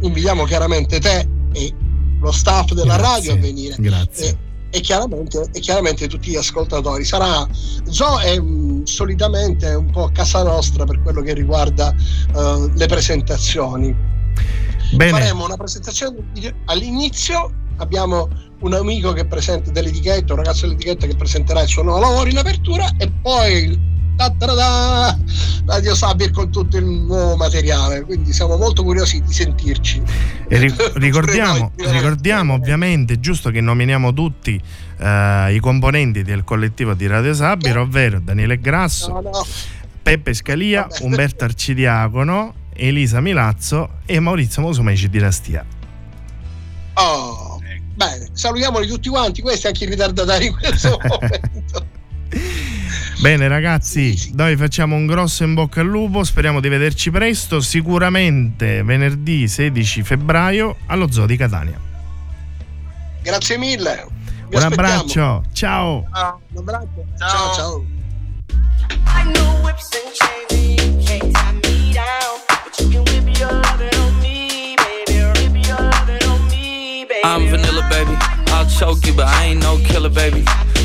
invitiamo 0.00 0.44
chiaramente 0.44 1.00
te 1.00 1.26
e 1.52 1.74
lo 2.20 2.30
staff 2.30 2.72
della 2.72 2.96
grazie, 2.96 3.30
radio 3.30 3.32
a 3.32 3.36
venire. 3.36 3.76
Grazie. 3.78 4.28
E, 4.70 4.78
e, 4.78 4.80
chiaramente, 4.80 5.48
e 5.52 5.60
chiaramente, 5.60 6.06
tutti 6.08 6.30
gli 6.30 6.36
ascoltatori. 6.36 7.04
Sarà 7.04 7.46
Zo 7.88 8.20
è 8.20 8.36
um, 8.36 8.84
solitamente 8.84 9.74
un 9.74 9.90
po' 9.90 10.10
casa 10.12 10.42
nostra 10.42 10.84
per 10.84 11.00
quello 11.02 11.22
che 11.22 11.32
riguarda 11.34 11.94
uh, 12.34 12.70
le 12.74 12.86
presentazioni. 12.86 13.94
Bene. 14.94 15.10
Faremo 15.10 15.44
una 15.44 15.56
presentazione 15.56 16.18
all'inizio. 16.66 17.60
Abbiamo 17.78 18.28
un 18.60 18.74
amico 18.74 19.12
che 19.12 19.24
presenta 19.24 19.70
dell'etichetta, 19.70 20.34
un 20.34 20.38
ragazzo 20.38 20.66
dell'etichetta 20.66 21.06
che 21.06 21.16
presenterà 21.16 21.62
il 21.62 21.68
suo 21.68 21.82
nuovo 21.82 22.00
lavoro 22.00 22.28
in 22.28 22.38
apertura 22.38 22.88
e 22.98 23.10
poi 23.10 23.90
Radio 25.64 25.94
Sabir 25.94 26.30
con 26.30 26.50
tutto 26.50 26.76
il 26.76 26.84
nuovo 26.84 27.36
materiale 27.36 28.02
quindi 28.02 28.32
siamo 28.32 28.56
molto 28.56 28.82
curiosi 28.82 29.22
di 29.22 29.32
sentirci. 29.32 30.02
E 30.48 30.58
ricordiamo, 30.94 31.72
ricordiamo 31.76 32.54
ovviamente 32.54 33.20
giusto 33.20 33.50
che 33.50 33.60
nominiamo 33.60 34.12
tutti 34.12 34.60
uh, 34.98 35.50
i 35.50 35.58
componenti 35.60 36.22
del 36.22 36.44
collettivo 36.44 36.94
di 36.94 37.06
Radio 37.06 37.34
Sabir 37.34 37.78
ovvero 37.78 38.20
Daniele 38.20 38.58
Grasso 38.58 39.12
no, 39.12 39.20
no. 39.20 39.46
Peppe 40.02 40.34
Scalia 40.34 40.82
Vabbè. 40.82 41.02
Umberto 41.04 41.44
Arcidiacono 41.44 42.54
Elisa 42.74 43.20
Milazzo 43.20 43.98
e 44.06 44.20
Maurizio 44.20 44.62
Mosumeci 44.62 45.08
Dinastia. 45.08 45.64
Oh 46.94 47.60
bene 47.94 48.28
salutiamoli 48.32 48.86
tutti 48.86 49.08
quanti 49.08 49.42
questi 49.42 49.66
anche 49.66 49.84
i 49.84 49.88
ritardatari 49.88 50.46
in 50.46 50.56
questo 50.56 50.98
momento 51.06 51.86
Bene 53.22 53.46
ragazzi, 53.46 54.32
noi 54.34 54.56
facciamo 54.56 54.96
un 54.96 55.06
grosso 55.06 55.44
in 55.44 55.54
bocca 55.54 55.80
al 55.80 55.86
lupo, 55.86 56.24
speriamo 56.24 56.58
di 56.58 56.68
vederci 56.68 57.12
presto, 57.12 57.60
sicuramente 57.60 58.82
venerdì 58.82 59.46
16 59.46 60.02
febbraio 60.02 60.78
allo 60.86 61.08
Zoo 61.08 61.24
di 61.24 61.36
Catania. 61.36 61.78
Grazie 63.22 63.58
mille. 63.58 64.06
Vi 64.48 64.56
un 64.56 64.62
abbraccio, 64.62 65.44
ciao. 65.52 66.04
ciao. 66.12 66.40
Un 66.48 66.58
abbraccio. 66.58 67.04
Ciao 67.16 67.54
ciao. 67.54 67.86
I'm 77.24 77.48
vanilla 77.48 77.86
baby, 77.88 78.16
I'll 78.48 78.66
choke 78.66 79.06
you 79.06 79.14
but 79.14 79.26
I 79.26 79.44
ain't 79.44 79.62
no 79.62 79.76
killer 79.76 80.10
baby 80.10 80.44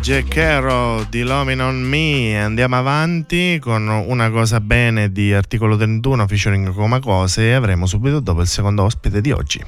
Jack 0.00 0.38
Arrow 0.38 1.04
di 1.10 1.22
Loving 1.22 1.60
on 1.60 1.82
Me. 1.82 2.42
Andiamo 2.42 2.76
avanti 2.76 3.58
con 3.60 3.86
una 3.86 4.30
cosa 4.30 4.58
bene 4.58 5.12
di 5.12 5.34
articolo 5.34 5.76
31 5.76 6.26
featuring 6.26 6.72
Comacose 6.72 7.48
e 7.48 7.52
avremo 7.52 7.84
subito 7.84 8.18
dopo 8.18 8.40
il 8.40 8.46
secondo 8.46 8.84
ospite 8.84 9.20
di 9.20 9.30
oggi. 9.30 9.62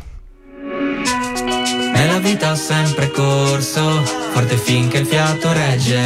Nella 1.95 2.19
vita 2.19 2.53
ho 2.53 2.55
sempre 2.55 3.11
corso, 3.11 4.03
forte 4.33 4.57
finché 4.57 4.99
il 4.99 5.07
fiato 5.07 5.53
regge. 5.53 6.01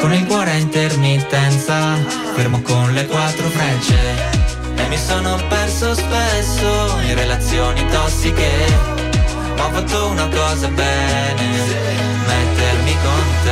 Con 0.00 0.12
il 0.12 0.26
cuore 0.26 0.50
a 0.50 0.56
intermittenza, 0.56 1.94
fermo 2.34 2.60
con 2.60 2.92
le 2.92 3.06
quattro 3.06 3.48
frecce. 3.48 3.98
E 4.76 4.88
mi 4.88 4.98
sono 4.98 5.40
perso 5.48 5.94
spesso 5.94 7.00
in 7.06 7.14
relazioni 7.14 7.86
tossiche. 7.88 8.50
Ma 9.56 9.66
ho 9.66 9.70
fatto 9.70 10.08
una 10.08 10.28
cosa 10.28 10.68
bene, 10.68 11.96
con 12.26 12.55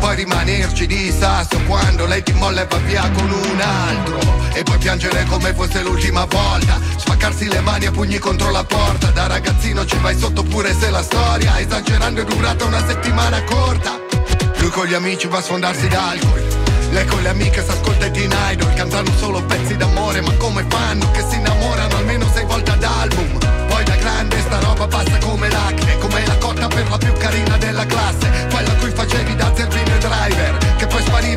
E 0.00 0.02
poi 0.02 0.16
rimanerci 0.16 0.86
di 0.86 1.12
sasso 1.12 1.60
quando 1.66 2.06
lei 2.06 2.22
ti 2.22 2.32
molla 2.32 2.62
e 2.62 2.66
va 2.66 2.78
via 2.78 3.02
con 3.10 3.30
un 3.30 3.60
altro. 3.60 4.18
E 4.54 4.62
poi 4.62 4.78
piangere 4.78 5.26
come 5.26 5.52
fosse 5.52 5.82
l'ultima 5.82 6.24
volta. 6.24 6.80
Spaccarsi 6.96 7.48
le 7.48 7.60
mani 7.60 7.84
a 7.84 7.90
pugni 7.90 8.16
contro 8.16 8.50
la 8.50 8.64
porta. 8.64 9.10
Da 9.10 9.26
ragazzino 9.26 9.84
ci 9.84 9.98
vai 9.98 10.18
sotto 10.18 10.42
pure 10.42 10.74
se 10.74 10.88
la 10.88 11.02
storia, 11.02 11.60
esagerando, 11.60 12.22
è 12.22 12.24
durata 12.24 12.64
una 12.64 12.82
settimana 12.86 13.44
corta. 13.44 14.00
Lui 14.60 14.70
con 14.70 14.86
gli 14.86 14.94
amici 14.94 15.28
va 15.28 15.36
a 15.36 15.42
sfondarsi 15.42 15.86
d'alcol. 15.86 16.60
Lei 16.92 17.04
con 17.06 17.20
le 17.20 17.28
amiche 17.28 17.62
s'ascolta 17.62 18.06
i 18.06 18.10
Teen 18.10 18.34
Idol 18.50 18.72
Cantano 18.74 19.10
solo 19.16 19.40
pezzi 19.44 19.76
d'amore 19.76 20.20
Ma 20.22 20.32
come 20.34 20.64
fanno 20.68 21.08
che 21.12 21.24
si 21.28 21.36
innamorano 21.36 21.96
almeno 21.96 22.28
sei 22.34 22.44
volte 22.44 22.72
ad 22.72 22.82
album 22.82 23.38
Poi 23.68 23.84
da 23.84 23.94
grande 23.94 24.40
sta 24.40 24.58
roba 24.58 24.88
passa 24.88 25.18
come 25.18 25.48
l'acne 25.48 25.98
Come 25.98 26.26
la 26.26 26.36
cotta 26.38 26.66
per 26.66 26.90
la 26.90 26.98
più 26.98 27.12
carina 27.12 27.56
della 27.58 27.86
classe 27.86 28.48
Quella 28.50 28.74
cui 28.74 28.90
facevi 28.90 29.36
da 29.36 29.52
zerbino 29.54 29.89
e 29.89 29.89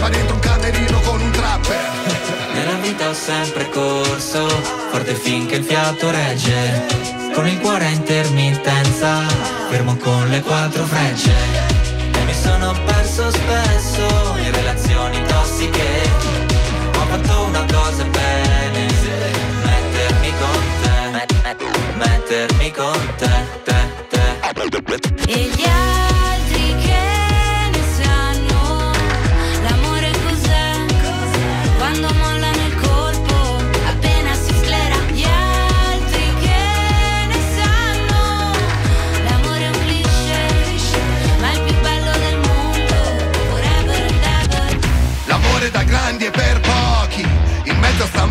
spariva 0.04 0.10
dentro 0.10 0.36
un 0.36 0.40
camerino 0.42 1.00
con 1.02 1.22
un 1.22 1.32
trapper 1.32 1.92
Nella 2.54 2.74
vita 2.82 3.10
ho 3.10 3.14
sempre 3.14 3.70
corso, 3.70 4.48
forte 4.92 5.16
finché 5.16 5.56
il 5.56 5.64
fiato 5.64 6.12
regge. 6.12 7.12
Con 7.34 7.48
il 7.48 7.60
cuore 7.60 7.86
a 7.86 7.90
intermittenza, 7.90 9.22
fermo 9.70 9.96
con 9.98 10.30
le 10.30 10.42
quattro 10.42 10.84
frecce. 10.86 11.34
E 12.14 12.24
mi 12.26 12.34
sono 12.34 12.76
perso 12.86 13.32
spesso 13.32 14.36
in 14.38 14.52
relazioni 14.52 15.20
tossiche. 15.26 16.10
Ho 16.96 17.06
fatto 17.10 17.44
una 17.46 17.66
cosa 17.72 18.04
bene, 18.04 18.88
mettermi 19.64 20.34
con 20.40 20.64
te, 20.84 21.26
mettermi 21.96 22.72
con 22.72 23.14
te, 23.18 23.32
te, 23.64 23.76
te. 24.10 24.22
E 25.26 25.50
gli 25.56 25.64
altri 25.64 26.13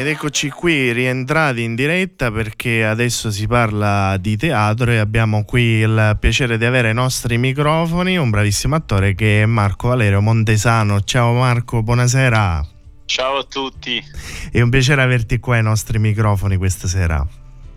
Ed 0.00 0.06
eccoci 0.06 0.48
qui 0.48 0.92
rientrati 0.92 1.62
in 1.62 1.74
diretta 1.74 2.32
perché 2.32 2.86
adesso 2.86 3.30
si 3.30 3.46
parla 3.46 4.16
di 4.16 4.34
teatro 4.38 4.90
e 4.92 4.96
abbiamo 4.96 5.44
qui 5.44 5.60
il 5.60 6.16
piacere 6.18 6.56
di 6.56 6.64
avere 6.64 6.88
ai 6.88 6.94
nostri 6.94 7.36
microfoni 7.36 8.16
un 8.16 8.30
bravissimo 8.30 8.74
attore 8.74 9.14
che 9.14 9.42
è 9.42 9.44
Marco 9.44 9.88
Valerio 9.88 10.22
Montesano. 10.22 11.02
Ciao 11.02 11.34
Marco, 11.34 11.82
buonasera. 11.82 12.66
Ciao 13.04 13.36
a 13.40 13.44
tutti, 13.44 14.02
È 14.50 14.62
un 14.62 14.70
piacere 14.70 15.02
averti 15.02 15.38
qua 15.38 15.56
ai 15.56 15.62
nostri 15.62 15.98
microfoni 15.98 16.56
questa 16.56 16.88
sera. 16.88 17.22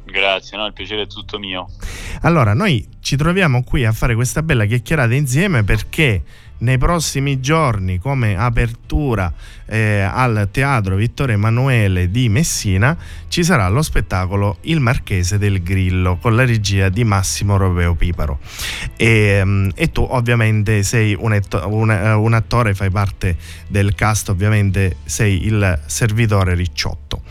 grazie, 0.06 0.58
no, 0.58 0.66
il 0.66 0.72
piacere 0.72 1.02
è 1.02 1.08
tutto 1.08 1.38
mio. 1.38 1.68
Allora, 2.22 2.54
noi 2.54 2.88
ci 3.02 3.18
troviamo 3.18 3.64
qui 3.66 3.84
a 3.84 3.92
fare 3.92 4.16
questa 4.16 4.42
bella 4.42 4.64
chiacchierata 4.64 5.14
insieme 5.14 5.66
perché 5.66 6.24
nei 6.63 6.78
prossimi 6.78 7.41
giorni, 7.41 7.99
come 7.99 8.38
apertura 8.38 9.32
eh, 9.65 9.99
al 9.99 10.47
Teatro 10.49 10.95
Vittorio 10.95 11.36
Emanuele 11.36 12.10
di 12.10 12.30
Messina, 12.30 12.97
ci 13.28 13.43
sarà 13.43 13.67
lo 13.67 13.82
spettacolo 13.82 14.58
Il 14.62 14.80
Marchese 14.80 15.38
del 15.38 15.62
Grillo 15.62 16.17
con 16.17 16.36
la 16.36 16.45
regia 16.45 16.88
di 16.88 17.04
Massimo 17.04 17.58
Roveo 17.58 17.95
Piparo. 17.95 18.39
E, 18.95 19.41
mm, 19.43 19.69
e 19.76 19.91
tu 19.91 20.08
ovviamente 20.10 20.84
sei 20.84 21.15
un, 21.19 21.34
etto- 21.34 21.67
un- 21.67 21.91
eh, 21.91 22.13
un 22.13 22.34
attore, 22.34 22.73
fai 22.73 22.89
parte 22.89 23.36
del 23.67 23.93
cast, 23.93 24.30
ovviamente 24.30 24.97
sei 25.04 25.45
il 25.45 25.82
servitore 25.86 26.56
Ricciotto. 26.56 27.21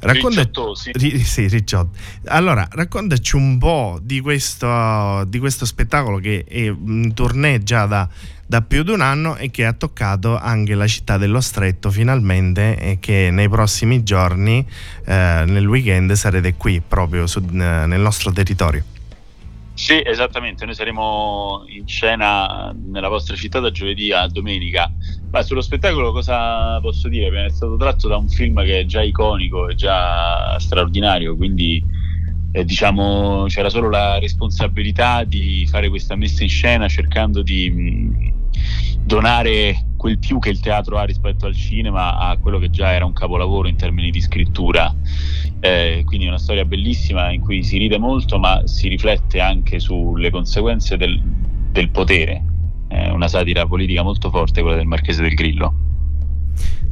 Ricciottosi. 0.00 0.90
Ri- 0.92 1.24
sì, 1.24 1.46
Ricciotto. 1.46 1.96
Allora, 2.26 2.68
raccontaci 2.70 3.36
un 3.36 3.56
po' 3.56 3.98
di 4.02 4.20
questo, 4.20 5.24
di 5.26 5.38
questo 5.38 5.64
spettacolo 5.64 6.18
che 6.18 6.44
è 6.46 6.58
in 6.58 7.12
tournée 7.14 7.62
già 7.62 7.86
da, 7.86 8.06
da 8.46 8.62
più 8.62 8.82
di 8.82 8.90
un 8.90 9.00
anno 9.00 9.36
e 9.36 9.50
che 9.50 9.64
ha 9.64 9.72
toccato 9.72 10.36
anche 10.36 10.74
la 10.74 10.86
città 10.86 11.16
dello 11.16 11.40
Stretto 11.40 11.90
finalmente 11.90 12.78
e 12.78 12.98
che 13.00 13.30
nei 13.30 13.48
prossimi 13.48 14.02
giorni, 14.02 14.66
eh, 15.06 15.44
nel 15.46 15.66
weekend, 15.66 16.12
sarete 16.12 16.54
qui 16.54 16.80
proprio 16.80 17.26
su- 17.26 17.40
eh, 17.40 17.86
nel 17.86 18.00
nostro 18.00 18.32
territorio. 18.32 18.84
Sì, 19.76 20.00
esattamente, 20.04 20.64
noi 20.64 20.74
saremo 20.74 21.64
in 21.66 21.86
scena 21.86 22.72
nella 22.86 23.08
vostra 23.08 23.34
città 23.34 23.58
da 23.58 23.72
giovedì 23.72 24.12
a 24.12 24.28
domenica. 24.28 24.88
Ma 25.32 25.42
sullo 25.42 25.60
spettacolo 25.60 26.12
cosa 26.12 26.80
posso 26.80 27.08
dire? 27.08 27.46
È 27.46 27.50
stato 27.50 27.76
tratto 27.76 28.06
da 28.06 28.16
un 28.16 28.28
film 28.28 28.62
che 28.62 28.80
è 28.80 28.84
già 28.84 29.02
iconico, 29.02 29.68
è 29.68 29.74
già 29.74 30.56
straordinario, 30.60 31.34
quindi 31.34 31.82
eh, 32.54 32.64
diciamo 32.64 33.46
c'era 33.48 33.68
solo 33.68 33.90
la 33.90 34.20
responsabilità 34.20 35.24
di 35.24 35.66
fare 35.68 35.88
questa 35.88 36.14
messa 36.14 36.44
in 36.44 36.48
scena 36.48 36.86
cercando 36.86 37.42
di 37.42 37.68
mh, 37.68 38.32
donare 39.04 39.86
quel 39.96 40.18
più 40.18 40.38
che 40.38 40.50
il 40.50 40.60
teatro 40.60 40.96
ha 40.98 41.02
rispetto 41.02 41.46
al 41.46 41.56
cinema 41.56 42.16
a 42.16 42.36
quello 42.36 42.60
che 42.60 42.70
già 42.70 42.92
era 42.92 43.04
un 43.04 43.12
capolavoro 43.12 43.66
in 43.66 43.76
termini 43.76 44.10
di 44.10 44.20
scrittura. 44.20 44.94
Eh, 45.58 46.02
quindi 46.04 46.26
una 46.26 46.38
storia 46.38 46.64
bellissima 46.64 47.32
in 47.32 47.40
cui 47.40 47.64
si 47.64 47.78
ride 47.78 47.98
molto, 47.98 48.38
ma 48.38 48.66
si 48.66 48.86
riflette 48.86 49.40
anche 49.40 49.80
sulle 49.80 50.30
conseguenze 50.30 50.96
del, 50.96 51.20
del 51.72 51.90
potere. 51.90 52.44
È 52.86 53.08
una 53.08 53.28
satira 53.28 53.66
politica 53.66 54.02
molto 54.02 54.30
forte, 54.30 54.60
quella 54.60 54.76
del 54.76 54.86
Marchese 54.86 55.22
del 55.22 55.34
Grillo. 55.34 55.93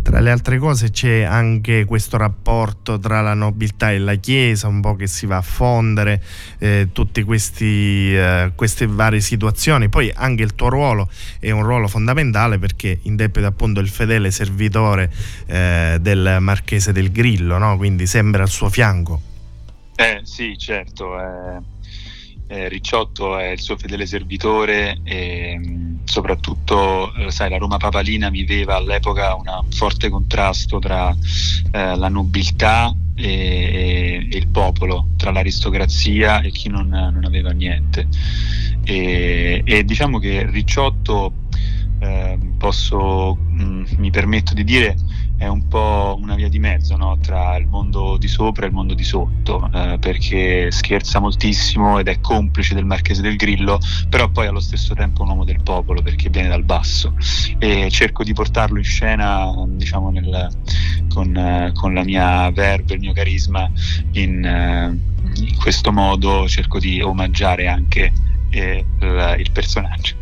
Tra 0.02 0.18
le 0.18 0.30
altre 0.30 0.58
cose 0.58 0.90
c'è 0.90 1.22
anche 1.22 1.84
questo 1.84 2.16
rapporto 2.16 2.98
tra 2.98 3.20
la 3.20 3.34
nobiltà 3.34 3.92
e 3.92 3.98
la 3.98 4.16
Chiesa, 4.16 4.66
un 4.66 4.80
po' 4.80 4.96
che 4.96 5.06
si 5.06 5.26
va 5.26 5.36
a 5.36 5.42
fondere, 5.42 6.20
eh, 6.58 6.88
tutte 6.92 7.24
eh, 7.24 8.52
queste 8.54 8.86
varie 8.86 9.20
situazioni. 9.20 9.88
Poi 9.88 10.12
anche 10.12 10.42
il 10.42 10.56
tuo 10.56 10.68
ruolo 10.70 11.08
è 11.38 11.50
un 11.50 11.62
ruolo 11.62 11.86
fondamentale 11.86 12.58
perché 12.58 12.98
interpreta 13.02 13.46
appunto 13.46 13.78
il 13.78 13.88
fedele 13.88 14.32
servitore 14.32 15.10
eh, 15.46 15.98
del 16.00 16.38
Marchese 16.40 16.92
del 16.92 17.12
Grillo, 17.12 17.56
no? 17.58 17.76
quindi 17.76 18.06
sembra 18.06 18.42
al 18.42 18.50
suo 18.50 18.68
fianco. 18.68 19.20
Eh 19.94 20.20
sì, 20.24 20.58
certo. 20.58 21.16
Eh, 21.16 21.60
eh, 22.46 22.68
Ricciotto 22.68 23.38
è 23.38 23.48
il 23.48 23.60
suo 23.60 23.76
fedele 23.76 24.06
servitore 24.06 24.98
e 25.04 25.58
mm, 25.58 25.98
soprattutto 26.04 27.12
eh, 27.14 27.30
sai, 27.30 27.50
la 27.50 27.58
Roma 27.58 27.76
papalina 27.76 28.28
viveva 28.28 28.76
all'epoca 28.76 29.34
un 29.34 29.44
forte 29.70 30.08
contrasto 30.08 30.78
tra 30.78 31.14
eh, 31.72 31.96
la 31.96 32.08
nobiltà 32.08 32.94
e, 33.14 34.28
e, 34.30 34.36
il 34.36 34.48
popolo, 34.48 35.08
tra 35.16 35.30
l'aristocrazia 35.30 36.40
e 36.40 36.50
chi 36.50 36.68
non, 36.68 36.88
non 36.88 37.24
aveva 37.24 37.50
niente. 37.50 38.06
E, 38.84 39.62
e, 39.64 39.84
diciamo 39.84 40.18
che 40.18 40.44
Ricciotto, 40.50 41.32
eh, 42.00 42.38
posso, 42.58 43.34
mh, 43.34 43.62
mm, 43.62 43.84
mi 43.98 44.10
permetto 44.10 44.54
di 44.54 44.64
dire, 44.64 44.96
è 45.42 45.48
un 45.48 45.66
po' 45.66 46.16
una 46.20 46.36
via 46.36 46.48
di 46.48 46.60
mezzo 46.60 46.96
no? 46.96 47.18
tra 47.18 47.56
il 47.56 47.66
mondo 47.66 48.16
di 48.16 48.28
sopra 48.28 48.64
e 48.64 48.68
il 48.68 48.74
mondo 48.74 48.94
di 48.94 49.02
sotto, 49.02 49.68
eh, 49.74 49.98
perché 49.98 50.70
scherza 50.70 51.18
moltissimo 51.18 51.98
ed 51.98 52.06
è 52.06 52.20
complice 52.20 52.74
del 52.74 52.84
Marchese 52.84 53.22
del 53.22 53.34
Grillo, 53.34 53.80
però 54.08 54.28
poi 54.28 54.46
allo 54.46 54.60
stesso 54.60 54.94
tempo 54.94 55.20
è 55.20 55.22
un 55.24 55.30
uomo 55.30 55.44
del 55.44 55.60
popolo 55.60 56.00
perché 56.00 56.30
viene 56.30 56.46
dal 56.46 56.62
basso 56.62 57.16
e 57.58 57.90
cerco 57.90 58.22
di 58.22 58.32
portarlo 58.32 58.78
in 58.78 58.84
scena 58.84 59.52
diciamo, 59.66 60.10
nel, 60.10 60.48
con, 61.12 61.36
eh, 61.36 61.72
con, 61.74 61.92
la 61.92 62.04
mia 62.04 62.48
verve, 62.52 62.94
il 62.94 63.00
mio 63.00 63.12
carisma, 63.12 63.68
in, 64.12 64.44
eh, 64.44 64.96
in 65.40 65.56
questo 65.56 65.90
modo 65.90 66.46
cerco 66.46 66.78
di 66.78 67.02
omaggiare 67.02 67.66
anche 67.66 68.12
eh, 68.50 68.84
il, 69.00 69.34
il 69.38 69.50
personaggio. 69.50 70.21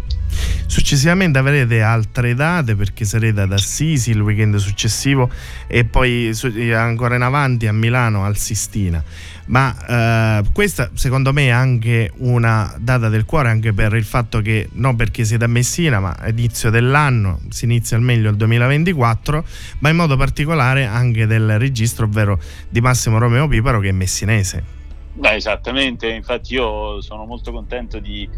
Successivamente 0.67 1.39
avrete 1.39 1.83
altre 1.83 2.35
date 2.35 2.77
perché 2.77 3.05
sarete 3.05 3.41
ad 3.41 3.53
Assisi 3.53 4.11
il 4.11 4.21
weekend 4.21 4.57
successivo 4.57 5.31
e 5.67 5.85
poi 5.85 6.33
ancora 6.75 7.17
in 7.17 7.23
avanti 7.23 7.67
a 7.67 7.73
Milano 7.73 8.25
al 8.25 8.37
Sistina. 8.37 9.03
Ma 9.47 10.39
eh, 10.39 10.45
questa 10.53 10.91
secondo 10.95 11.33
me 11.33 11.47
è 11.47 11.51
anche 11.51 12.13
una 12.19 12.73
data 12.79 13.09
del 13.09 13.25
cuore 13.25 13.49
anche 13.49 13.73
per 13.73 13.95
il 13.95 14.05
fatto 14.05 14.41
che 14.41 14.69
non 14.75 14.95
perché 14.95 15.25
siete 15.25 15.45
a 15.45 15.49
Messina 15.49 15.99
ma 15.99 16.17
inizio 16.29 16.71
dell'anno 16.71 17.41
si 17.49 17.65
inizia 17.65 17.97
al 17.97 18.03
meglio 18.05 18.31
il 18.31 18.37
2024 18.37 19.45
ma 19.81 19.89
in 19.89 19.97
modo 19.97 20.17
particolare 20.17 20.85
anche 20.85 21.27
del 21.27 21.59
registro 21.59 22.05
ovvero 22.05 22.39
di 22.69 22.81
Massimo 22.81 23.19
Romeo 23.19 23.49
Piparo 23.49 23.81
che 23.81 23.89
è 23.89 23.93
messinese. 23.93 24.79
Beh, 25.13 25.35
esattamente, 25.35 26.09
infatti 26.09 26.55
io 26.55 27.01
sono 27.01 27.25
molto 27.25 27.53
contento 27.53 27.99
di 27.99 28.29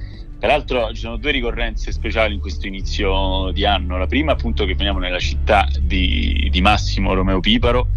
Peraltro 0.42 0.88
ci 0.92 1.02
sono 1.02 1.18
due 1.18 1.31
ricorrenze 1.31 1.92
speciali 1.92 2.35
in 2.35 2.40
questo 2.40 2.66
inizio 2.66 3.52
di 3.52 3.64
anno. 3.64 3.96
La 3.96 4.09
prima 4.09 4.33
appunto 4.33 4.64
che 4.64 4.74
veniamo 4.74 4.98
nella 4.98 5.20
città 5.20 5.68
di, 5.81 6.48
di 6.50 6.61
Massimo 6.61 7.14
Romeo 7.14 7.38
Piparo 7.38 7.90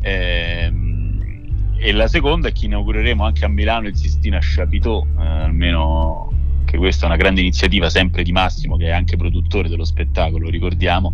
ehm, 0.00 1.74
e 1.76 1.92
la 1.92 2.08
seconda 2.08 2.48
è 2.48 2.52
che 2.52 2.64
inaugureremo 2.64 3.22
anche 3.22 3.44
a 3.44 3.48
Milano 3.48 3.88
il 3.88 3.94
Sistina 3.94 4.38
Chapiteau, 4.40 5.06
eh, 5.18 5.22
almeno 5.22 6.62
che 6.64 6.78
questa 6.78 7.04
è 7.04 7.08
una 7.08 7.18
grande 7.18 7.42
iniziativa 7.42 7.90
sempre 7.90 8.22
di 8.22 8.32
Massimo 8.32 8.78
che 8.78 8.86
è 8.86 8.90
anche 8.92 9.18
produttore 9.18 9.68
dello 9.68 9.84
spettacolo, 9.84 10.48
ricordiamo. 10.48 11.12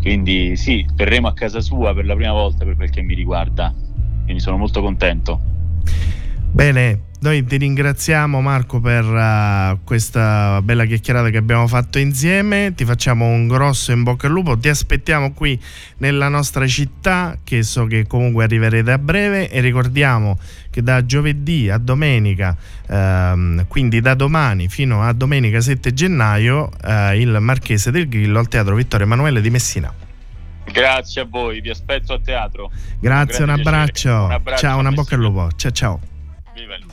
Quindi 0.00 0.56
sì, 0.56 0.84
verremo 0.94 1.28
a 1.28 1.32
casa 1.32 1.60
sua 1.60 1.94
per 1.94 2.06
la 2.06 2.16
prima 2.16 2.32
volta 2.32 2.64
per 2.64 2.74
quel 2.74 2.90
che 2.90 3.02
mi 3.02 3.14
riguarda, 3.14 3.72
quindi 4.24 4.42
sono 4.42 4.56
molto 4.56 4.82
contento. 4.82 5.40
Bene, 6.50 7.10
noi 7.22 7.44
ti 7.44 7.56
ringraziamo 7.56 8.40
Marco 8.40 8.80
per 8.80 9.04
uh, 9.04 9.78
questa 9.84 10.60
bella 10.60 10.84
chiacchierata 10.84 11.30
che 11.30 11.36
abbiamo 11.36 11.68
fatto 11.68 12.00
insieme, 12.00 12.74
ti 12.74 12.84
facciamo 12.84 13.26
un 13.26 13.46
grosso 13.46 13.92
in 13.92 14.02
bocca 14.02 14.26
al 14.26 14.32
lupo, 14.32 14.58
ti 14.58 14.68
aspettiamo 14.68 15.32
qui 15.32 15.58
nella 15.98 16.28
nostra 16.28 16.66
città 16.66 17.38
che 17.44 17.62
so 17.62 17.84
che 17.84 18.08
comunque 18.08 18.42
arriverete 18.42 18.90
a 18.90 18.98
breve 18.98 19.48
e 19.50 19.60
ricordiamo 19.60 20.36
che 20.68 20.82
da 20.82 21.06
giovedì 21.06 21.70
a 21.70 21.78
domenica, 21.78 22.56
ehm, 22.88 23.66
quindi 23.68 24.00
da 24.00 24.14
domani 24.14 24.68
fino 24.68 25.02
a 25.02 25.12
domenica 25.12 25.60
7 25.60 25.92
gennaio, 25.92 26.70
eh, 26.84 27.20
il 27.20 27.36
Marchese 27.38 27.92
del 27.92 28.08
Grillo 28.08 28.40
al 28.40 28.48
Teatro 28.48 28.74
Vittorio 28.74 29.06
Emanuele 29.06 29.40
di 29.40 29.50
Messina. 29.50 29.94
Grazie 30.64 31.20
a 31.20 31.26
voi, 31.28 31.60
vi 31.60 31.70
aspetto 31.70 32.14
a 32.14 32.18
teatro. 32.18 32.70
Grazie, 32.98 33.44
un, 33.44 33.50
un, 33.50 33.60
abbraccio. 33.60 34.24
un 34.24 34.32
abbraccio. 34.32 34.60
Ciao, 34.60 34.78
una 34.80 34.90
bocca 34.90 35.14
al 35.14 35.20
lupo. 35.20 35.48
Ciao 35.54 35.70
ciao. 35.70 36.00
Viva 36.54 36.74
il 36.74 36.91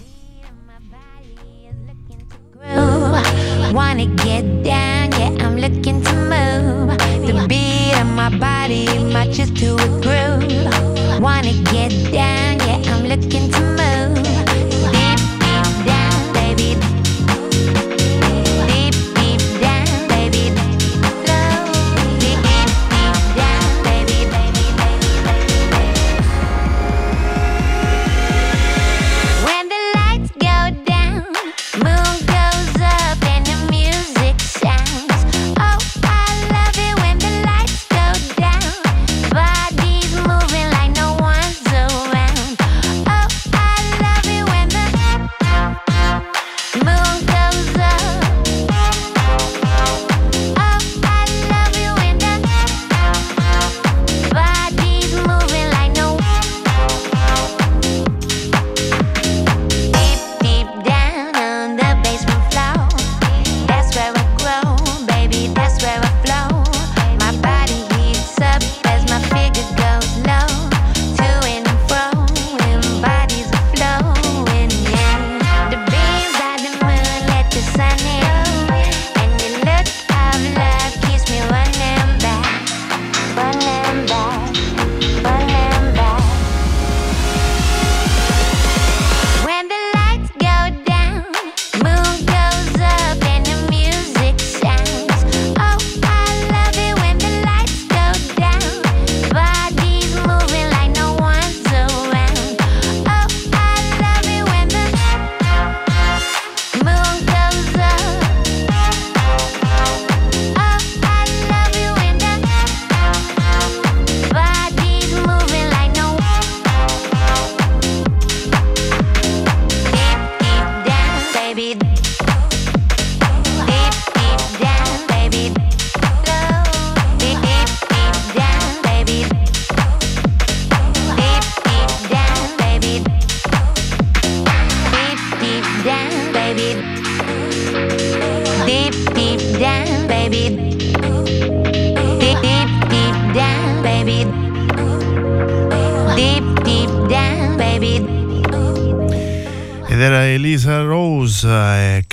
Wanna 3.73 4.05
get 4.05 4.63
down, 4.63 5.11
yeah, 5.13 5.43
I'm 5.43 5.57
looking 5.57 6.01
to 6.03 6.13
move. 6.13 6.97
The 7.25 7.45
beat 7.47 7.99
of 7.99 8.07
my 8.07 8.29
body 8.37 8.85
matches 9.11 9.49
to 9.59 9.75
a 9.75 9.87
groove. 10.03 11.21
Wanna 11.21 11.53
get 11.71 11.91
down, 12.11 12.59
yeah, 12.59 12.93
I'm 12.93 13.07
looking 13.07 13.51
to 13.51 13.59
move. 13.59 13.78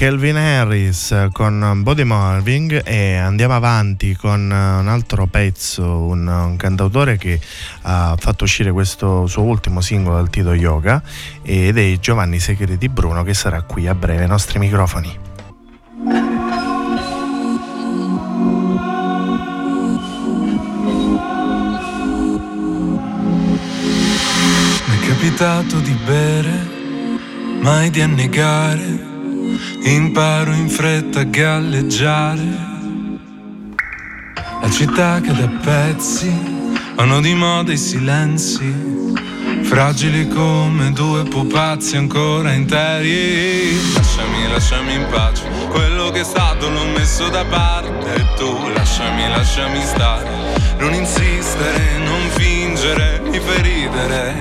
Kelvin 0.06 0.36
Harris 0.36 1.30
con 1.32 1.80
Body 1.82 2.04
Moving 2.04 2.80
e 2.84 3.16
andiamo 3.16 3.56
avanti 3.56 4.14
con 4.14 4.40
un 4.40 4.86
altro 4.86 5.26
pezzo, 5.26 5.82
un, 6.02 6.28
un 6.28 6.56
cantautore 6.56 7.16
che 7.16 7.40
ha 7.82 8.14
fatto 8.16 8.44
uscire 8.44 8.70
questo 8.70 9.26
suo 9.26 9.42
ultimo 9.42 9.80
singolo 9.80 10.14
dal 10.14 10.30
titolo 10.30 10.54
Yoga 10.54 11.02
ed 11.42 11.76
è 11.76 11.98
Giovanni 11.98 12.38
Segreti 12.38 12.88
Bruno 12.88 13.24
che 13.24 13.34
sarà 13.34 13.62
qui 13.62 13.88
a 13.88 13.96
breve 13.96 14.22
ai 14.22 14.28
nostri 14.28 14.60
microfoni. 14.60 15.18
Mi 24.84 24.94
è 24.94 25.06
capitato 25.08 25.80
di 25.80 25.98
bere 26.04 26.74
mai 27.60 27.90
di 27.90 28.00
annegare, 28.00 29.14
imparo 29.82 30.52
in 30.52 30.68
fretta 30.68 31.20
a 31.20 31.24
galleggiare. 31.24 32.74
La 34.60 34.70
città 34.70 35.20
cade 35.20 35.42
a 35.42 35.48
pezzi, 35.62 36.30
vanno 36.94 37.20
di 37.20 37.34
moda 37.34 37.72
i 37.72 37.76
silenzi, 37.76 39.14
fragili 39.62 40.26
come 40.28 40.92
due 40.92 41.22
pupazzi 41.24 41.96
ancora 41.96 42.52
interi. 42.52 43.76
Lasciami, 43.94 44.48
lasciami 44.48 44.94
in 44.94 45.06
pace, 45.10 45.44
quello 45.70 46.10
che 46.10 46.20
è 46.20 46.24
stato 46.24 46.68
l'ho 46.68 46.86
messo 46.86 47.28
da 47.28 47.44
parte 47.44 48.14
e 48.14 48.24
tu 48.36 48.68
lasciami, 48.74 49.28
lasciami 49.28 49.80
stare, 49.82 50.28
non 50.78 50.94
insistere, 50.94 51.98
non 52.04 52.20
fingere, 52.30 53.20
mi 53.30 53.38
fai 53.38 53.62
ridere. 53.62 54.34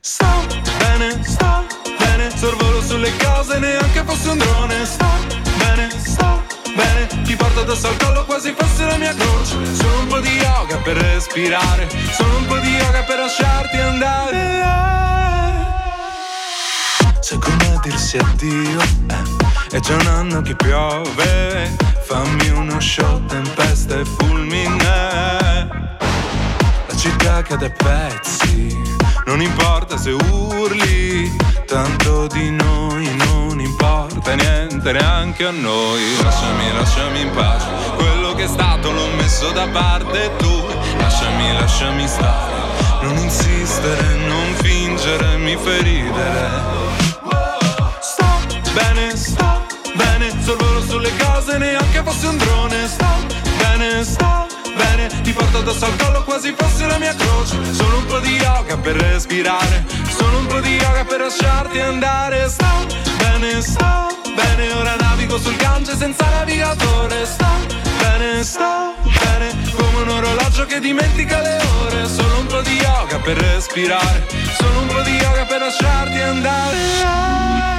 Sto 0.00 0.46
bene, 0.78 1.22
sto 1.22 1.66
bene, 1.98 2.30
sorvolo 2.34 2.79
sulle 3.00 3.16
cose, 3.16 3.58
neanche 3.58 4.04
fosse 4.04 4.28
un 4.28 4.38
drone. 4.38 4.84
Sto 4.84 5.06
bene, 5.56 5.88
sto 6.04 6.42
bene, 6.74 7.06
ti 7.22 7.34
porto 7.34 7.60
addosso 7.60 7.88
al 7.88 7.96
collo 7.96 8.24
quasi 8.26 8.54
fosse 8.56 8.84
la 8.84 8.96
mia 8.98 9.14
croce. 9.14 9.74
Solo 9.74 10.00
un 10.00 10.06
po' 10.06 10.20
di 10.20 10.36
yoga 10.36 10.76
per 10.76 10.96
respirare, 10.96 11.88
solo 12.12 12.36
un 12.36 12.46
po' 12.46 12.58
di 12.58 12.68
yoga 12.68 13.02
per 13.04 13.18
lasciarti 13.18 13.76
andare. 13.76 14.58
Sai 17.20 17.38
come 17.38 17.80
dirsi 17.82 18.18
addio, 18.18 18.80
eh, 18.80 19.76
è 19.76 19.80
già 19.80 19.94
un 19.94 20.06
anno 20.06 20.42
che 20.42 20.54
piove, 20.54 21.74
fammi 22.06 22.50
uno 22.50 22.78
show, 22.80 23.24
tempesta 23.26 23.98
e 23.98 24.04
fulmine. 24.04 25.68
La 26.86 26.96
città 26.96 27.40
cade 27.42 27.66
a 27.66 27.70
pezzi, 27.70 28.76
non 29.26 29.40
importa 29.40 29.96
se 29.96 30.10
urli, 30.10 31.36
tanto 31.66 32.26
di 32.26 32.50
noi 32.50 33.08
non 33.16 33.60
importa 33.60 34.34
niente 34.34 34.92
neanche 34.92 35.46
a 35.46 35.50
noi. 35.50 36.02
Lasciami, 36.22 36.72
lasciami 36.72 37.20
in 37.20 37.30
pace, 37.30 37.66
quello 37.96 38.34
che 38.34 38.44
è 38.44 38.48
stato 38.48 38.90
l'ho 38.90 39.08
messo 39.16 39.50
da 39.52 39.66
parte 39.68 40.30
tu 40.38 40.66
lasciami, 40.98 41.52
lasciami 41.52 42.06
stare. 42.08 42.58
Non 43.02 43.16
insistere, 43.16 44.14
non 44.26 44.54
fingere, 44.56 45.36
mi 45.38 45.56
fai 45.56 45.82
ridere. 45.82 46.50
Sto 48.00 48.26
bene, 48.74 49.16
sto 49.16 49.66
bene, 49.94 50.32
sorvolo 50.42 50.82
sulle 50.82 51.10
cose, 51.16 51.58
neanche 51.58 52.02
fosse 52.02 52.26
un 52.26 52.36
drone. 52.36 52.88
Sto 52.88 53.19
bene, 55.00 55.20
ti 55.22 55.32
porto 55.32 55.58
addosso 55.58 55.84
al 55.86 55.96
collo 55.96 56.22
quasi 56.24 56.54
fosse 56.56 56.86
la 56.86 56.98
mia 56.98 57.14
croce. 57.14 57.56
Solo 57.72 57.98
un 57.98 58.06
po' 58.06 58.18
di 58.18 58.36
yoga 58.36 58.76
per 58.76 58.96
respirare, 58.96 59.84
solo 60.16 60.38
un 60.38 60.46
po' 60.46 60.60
di 60.60 60.76
yoga 60.76 61.04
per 61.04 61.20
lasciarti 61.20 61.78
andare. 61.78 62.48
Sto 62.48 62.86
bene, 63.18 63.60
sto 63.62 64.08
bene, 64.34 64.72
ora 64.72 64.96
navigo 64.96 65.38
sul 65.38 65.56
Gange 65.56 65.96
senza 65.96 66.28
navigatore. 66.28 67.24
Sto 67.24 67.46
bene, 68.00 68.42
sto 68.42 68.94
bene, 69.02 69.56
come 69.72 70.02
un 70.02 70.08
orologio 70.08 70.66
che 70.66 70.80
dimentica 70.80 71.40
le 71.40 71.60
ore. 71.82 72.06
Solo 72.06 72.38
un 72.40 72.46
po' 72.46 72.60
di 72.60 72.76
yoga 72.76 73.18
per 73.18 73.36
respirare, 73.36 74.26
solo 74.58 74.80
un 74.80 74.86
po' 74.86 75.00
di 75.02 75.12
yoga 75.12 75.44
per 75.44 75.60
lasciarti 75.60 76.20
andare. 76.20 77.69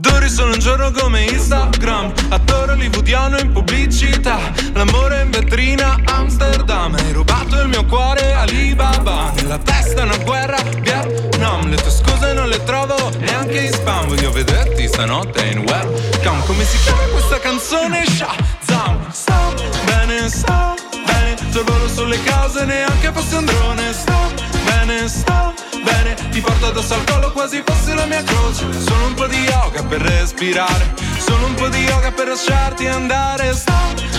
Duri 0.00 0.28
solo 0.28 0.52
un 0.52 0.60
giorno 0.60 0.92
come 0.92 1.24
Instagram. 1.24 2.12
Attore 2.28 2.72
hollywoodiano 2.72 3.36
in 3.38 3.50
pubblicità. 3.50 4.38
L'amore 4.72 5.22
in 5.22 5.30
vetrina 5.30 5.96
Amsterdam. 6.04 6.94
Hai 6.94 7.10
rubato 7.10 7.60
il 7.60 7.66
mio 7.66 7.84
cuore 7.84 8.32
Alibaba. 8.32 9.32
Nella 9.34 9.58
testa 9.58 10.04
una 10.04 10.16
guerra 10.18 10.56
Vietnam. 10.82 11.68
Le 11.68 11.74
tue 11.74 11.90
scuse 11.90 12.32
non 12.32 12.48
le 12.48 12.62
trovo 12.62 13.10
neanche 13.18 13.58
in 13.58 13.72
spam. 13.72 14.06
Voglio 14.06 14.30
vederti 14.30 14.86
stanotte 14.86 15.44
in 15.46 15.58
webcam. 15.66 16.46
Come 16.46 16.64
si 16.64 16.78
chiama 16.84 17.02
questa 17.10 17.40
canzone? 17.40 18.04
Shazam. 18.06 19.10
Sto 19.10 19.54
bene, 19.84 20.28
sto 20.28 20.76
bene. 21.06 21.36
Sorvolo 21.50 21.88
sulle 21.88 22.22
case 22.22 22.64
neanche 22.64 23.10
fosse 23.12 23.34
un 23.34 23.46
drone. 23.46 23.92
Sto 23.92 24.32
bene, 24.64 25.08
sto 25.08 25.54
bene 25.56 25.67
Ti 26.38 26.44
porto 26.44 26.66
addosso 26.66 26.94
al 26.94 27.04
collo 27.04 27.32
quasi 27.32 27.60
fosse 27.64 27.94
la 27.94 28.06
mia 28.06 28.22
croce. 28.22 28.66
Solo 28.80 29.06
un 29.06 29.14
po' 29.14 29.26
di 29.26 29.38
yoga 29.38 29.82
per 29.82 30.00
respirare. 30.02 30.94
Solo 31.18 31.46
un 31.46 31.54
po' 31.54 31.68
di 31.68 31.78
yoga 31.78 32.12
per 32.12 32.28
lasciarti 32.28 32.86
andare. 32.86 33.52
Sto 33.54 33.72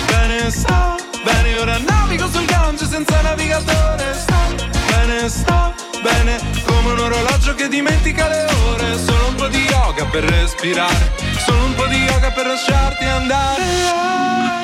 bene, 0.07 0.51
sto 0.51 0.97
bene 1.23 1.57
Ora 1.59 1.77
navigo 1.77 2.29
sul 2.29 2.43
Gange 2.43 2.85
senza 2.85 3.21
navigatore. 3.21 4.13
Sto 4.13 4.67
bene, 4.89 5.29
sto 5.29 5.73
bene 6.01 6.39
Come 6.65 6.91
un 6.91 6.99
orologio 6.99 7.55
che 7.55 7.69
dimentica 7.69 8.27
le 8.27 8.45
ore. 8.67 8.97
Solo 8.97 9.27
un 9.27 9.35
po' 9.35 9.47
di 9.47 9.63
yoga 9.63 10.05
per 10.05 10.23
respirare. 10.23 11.13
Solo 11.45 11.63
un 11.63 11.75
po' 11.75 11.85
di 11.85 12.03
yoga 12.03 12.31
per 12.31 12.47
lasciarti 12.47 13.05
andare 13.05 14.58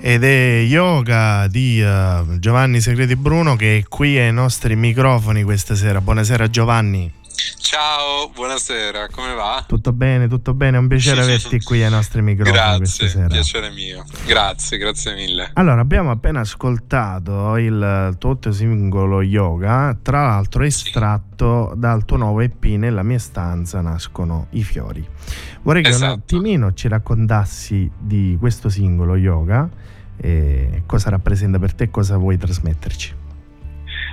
ed 0.00 0.24
è 0.24 0.60
Yoga 0.60 1.46
di 1.48 1.80
uh, 1.82 2.38
Giovanni 2.38 2.80
Segreti 2.80 3.16
Bruno 3.16 3.56
che 3.56 3.78
è 3.78 3.82
qui 3.88 4.18
ai 4.18 4.32
nostri 4.32 4.76
microfoni 4.76 5.42
questa 5.42 5.74
sera. 5.74 6.00
Buonasera 6.00 6.48
Giovanni. 6.48 7.17
Ciao, 7.70 8.30
buonasera, 8.34 9.08
come 9.10 9.34
va? 9.34 9.62
Tutto 9.68 9.92
bene, 9.92 10.26
tutto 10.26 10.54
bene, 10.54 10.78
è 10.78 10.80
un 10.80 10.88
piacere 10.88 11.20
averti 11.20 11.60
qui 11.60 11.82
ai 11.84 11.90
nostri 11.90 12.22
microfoni 12.22 12.78
questa 12.78 13.04
Grazie, 13.04 13.08
sera. 13.08 13.26
piacere 13.26 13.70
mio. 13.72 14.04
Grazie, 14.24 14.78
grazie 14.78 15.14
mille. 15.14 15.50
Allora, 15.52 15.82
abbiamo 15.82 16.10
appena 16.10 16.40
ascoltato 16.40 17.58
il 17.58 18.16
tuo 18.16 18.38
singolo 18.52 19.20
Yoga, 19.20 19.94
tra 20.00 20.22
l'altro 20.28 20.62
estratto 20.62 21.74
dal 21.76 22.06
tuo 22.06 22.16
nuovo 22.16 22.40
EP 22.40 22.64
Nella 22.64 23.02
mia 23.02 23.18
stanza 23.18 23.82
nascono 23.82 24.46
i 24.52 24.62
fiori. 24.62 25.06
Vorrei 25.60 25.82
che 25.82 25.90
un 25.90 25.94
Esatto. 25.94 26.12
attimino 26.14 26.72
ci 26.72 26.88
raccontassi 26.88 27.90
di 27.98 28.34
questo 28.40 28.70
singolo 28.70 29.14
Yoga, 29.14 29.68
e 30.16 30.84
cosa 30.86 31.10
rappresenta 31.10 31.58
per 31.58 31.74
te 31.74 31.84
e 31.84 31.90
cosa 31.90 32.16
vuoi 32.16 32.38
trasmetterci. 32.38 33.17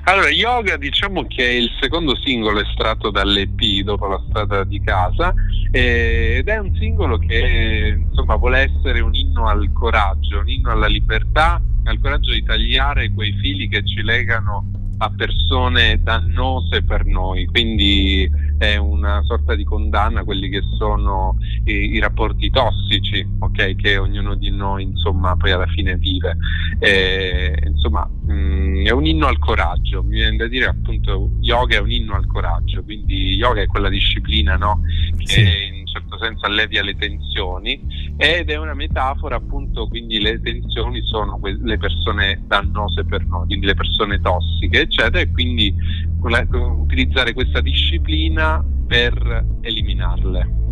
Allora, 0.07 0.29
Yoga 0.29 0.77
diciamo 0.77 1.25
che 1.25 1.47
è 1.47 1.51
il 1.53 1.67
secondo 1.81 2.15
singolo 2.15 2.61
estratto 2.61 3.09
dall'EP 3.09 3.81
dopo 3.83 4.05
la 4.05 4.23
strada 4.29 4.63
di 4.63 4.79
casa 4.79 5.33
eh, 5.71 6.35
ed 6.37 6.47
è 6.47 6.57
un 6.59 6.75
singolo 6.75 7.17
che 7.17 7.97
insomma 7.97 8.35
vuole 8.35 8.59
essere 8.59 8.99
un 8.99 9.15
inno 9.15 9.47
al 9.47 9.67
coraggio, 9.73 10.39
un 10.41 10.47
inno 10.47 10.69
alla 10.69 10.85
libertà, 10.85 11.59
al 11.85 11.99
coraggio 11.99 12.33
di 12.33 12.43
tagliare 12.43 13.11
quei 13.13 13.35
fili 13.41 13.67
che 13.67 13.83
ci 13.83 14.03
legano 14.03 14.84
a 14.97 15.11
persone 15.15 16.01
dannose 16.01 16.83
per 16.83 17.05
noi, 17.05 17.45
quindi 17.45 18.29
è 18.57 18.77
una 18.77 19.21
sorta 19.23 19.53
di 19.55 19.63
condanna 19.63 20.21
a 20.21 20.23
quelli 20.23 20.49
che 20.49 20.61
sono 20.77 21.37
i, 21.65 21.93
i 21.93 21.99
rapporti 21.99 22.49
tossici, 22.49 23.25
ok, 23.39 23.75
che 23.75 23.97
ognuno 23.97 24.35
di 24.35 24.49
noi 24.49 24.83
insomma 24.83 25.35
poi 25.35 25.51
alla 25.51 25.67
fine 25.67 25.97
vive. 25.97 26.37
Eh, 26.79 27.57
insomma, 27.65 28.05
mh, 28.05 28.85
è 28.85 28.91
un 28.91 29.05
inno 29.05 29.27
al 29.27 29.39
coraggio, 29.39 30.03
mi 30.03 30.15
viene 30.15 30.37
da 30.37 30.47
dire 30.47 30.65
appunto 30.65 31.31
yoga 31.41 31.77
è 31.77 31.79
un 31.81 31.91
inno 31.91 32.15
al 32.15 32.27
coraggio, 32.27 32.83
quindi 32.83 33.35
yoga 33.35 33.61
è 33.61 33.67
quella 33.67 33.89
disciplina 33.89 34.55
no? 34.55 34.81
che 35.17 35.25
Sì. 35.27 35.83
Certo 35.95 36.17
senso 36.19 36.45
allevia 36.45 36.83
le 36.83 36.95
tensioni 36.95 38.13
ed 38.17 38.49
è 38.49 38.57
una 38.57 38.73
metafora 38.73 39.37
appunto, 39.37 39.87
quindi 39.87 40.19
le 40.19 40.41
tensioni 40.41 41.01
sono 41.03 41.37
que- 41.39 41.57
le 41.61 41.77
persone 41.77 42.41
dannose 42.45 43.05
per 43.05 43.25
noi, 43.25 43.45
quindi 43.47 43.65
le 43.65 43.75
persone 43.75 44.19
tossiche, 44.19 44.81
eccetera, 44.81 45.19
e 45.19 45.31
quindi 45.31 45.73
quella- 46.19 46.45
utilizzare 46.49 47.33
questa 47.33 47.61
disciplina 47.61 48.63
per 48.87 49.45
eliminarle. 49.61 50.63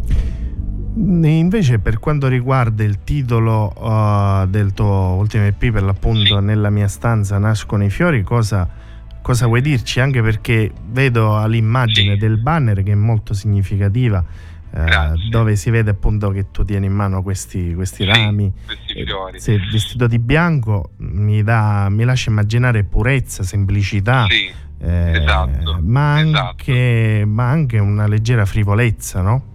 Invece 0.96 1.80
per 1.80 1.98
quanto 1.98 2.28
riguarda 2.28 2.84
il 2.84 3.04
titolo 3.04 3.74
uh, 3.76 4.46
del 4.48 4.74
tuo 4.74 5.16
ultimo 5.18 5.44
EP 5.46 5.72
per 5.72 5.82
l'appunto 5.82 6.38
Sì. 6.38 6.46
Nella 6.46 6.70
mia 6.70 6.88
stanza 6.88 7.40
nascono 7.40 7.84
i 7.84 7.90
fiori, 7.90 8.22
cosa 8.22 8.70
cosa 9.24 9.48
vuoi 9.48 9.62
dirci, 9.62 10.02
anche 10.02 10.22
perché 10.22 10.70
vedo 10.90 11.38
all'immagine 11.38 12.14
sì. 12.14 12.20
del 12.20 12.38
banner 12.38 12.84
che 12.84 12.92
è 12.92 12.96
molto 12.96 13.34
significativa. 13.34 14.24
Eh, 14.76 15.30
dove 15.30 15.56
si 15.56 15.70
vede 15.70 15.92
appunto 15.92 16.32
che 16.32 16.50
tu 16.50 16.64
tieni 16.64 16.88
in 16.88 16.94
mano 16.94 17.22
questi, 17.22 17.76
questi 17.76 18.04
sì, 18.04 18.06
rami 18.06 18.52
questi 18.66 19.06
fiori. 19.06 19.40
Sei 19.40 19.60
vestito 19.72 20.08
di 20.08 20.18
bianco 20.18 20.94
mi, 20.98 21.44
dà, 21.44 21.90
mi 21.90 22.04
lascia 22.04 22.32
immaginare 22.32 22.84
purezza, 22.84 23.44
semplicità 23.44 24.26
sì, 24.28 24.52
eh, 24.80 25.12
esatto, 25.22 25.80
ma, 25.80 26.14
anche, 26.14 27.18
esatto. 27.18 27.28
ma 27.28 27.50
anche 27.52 27.78
una 27.78 28.08
leggera 28.08 28.46
frivolezza 28.46 29.22
no? 29.22 29.52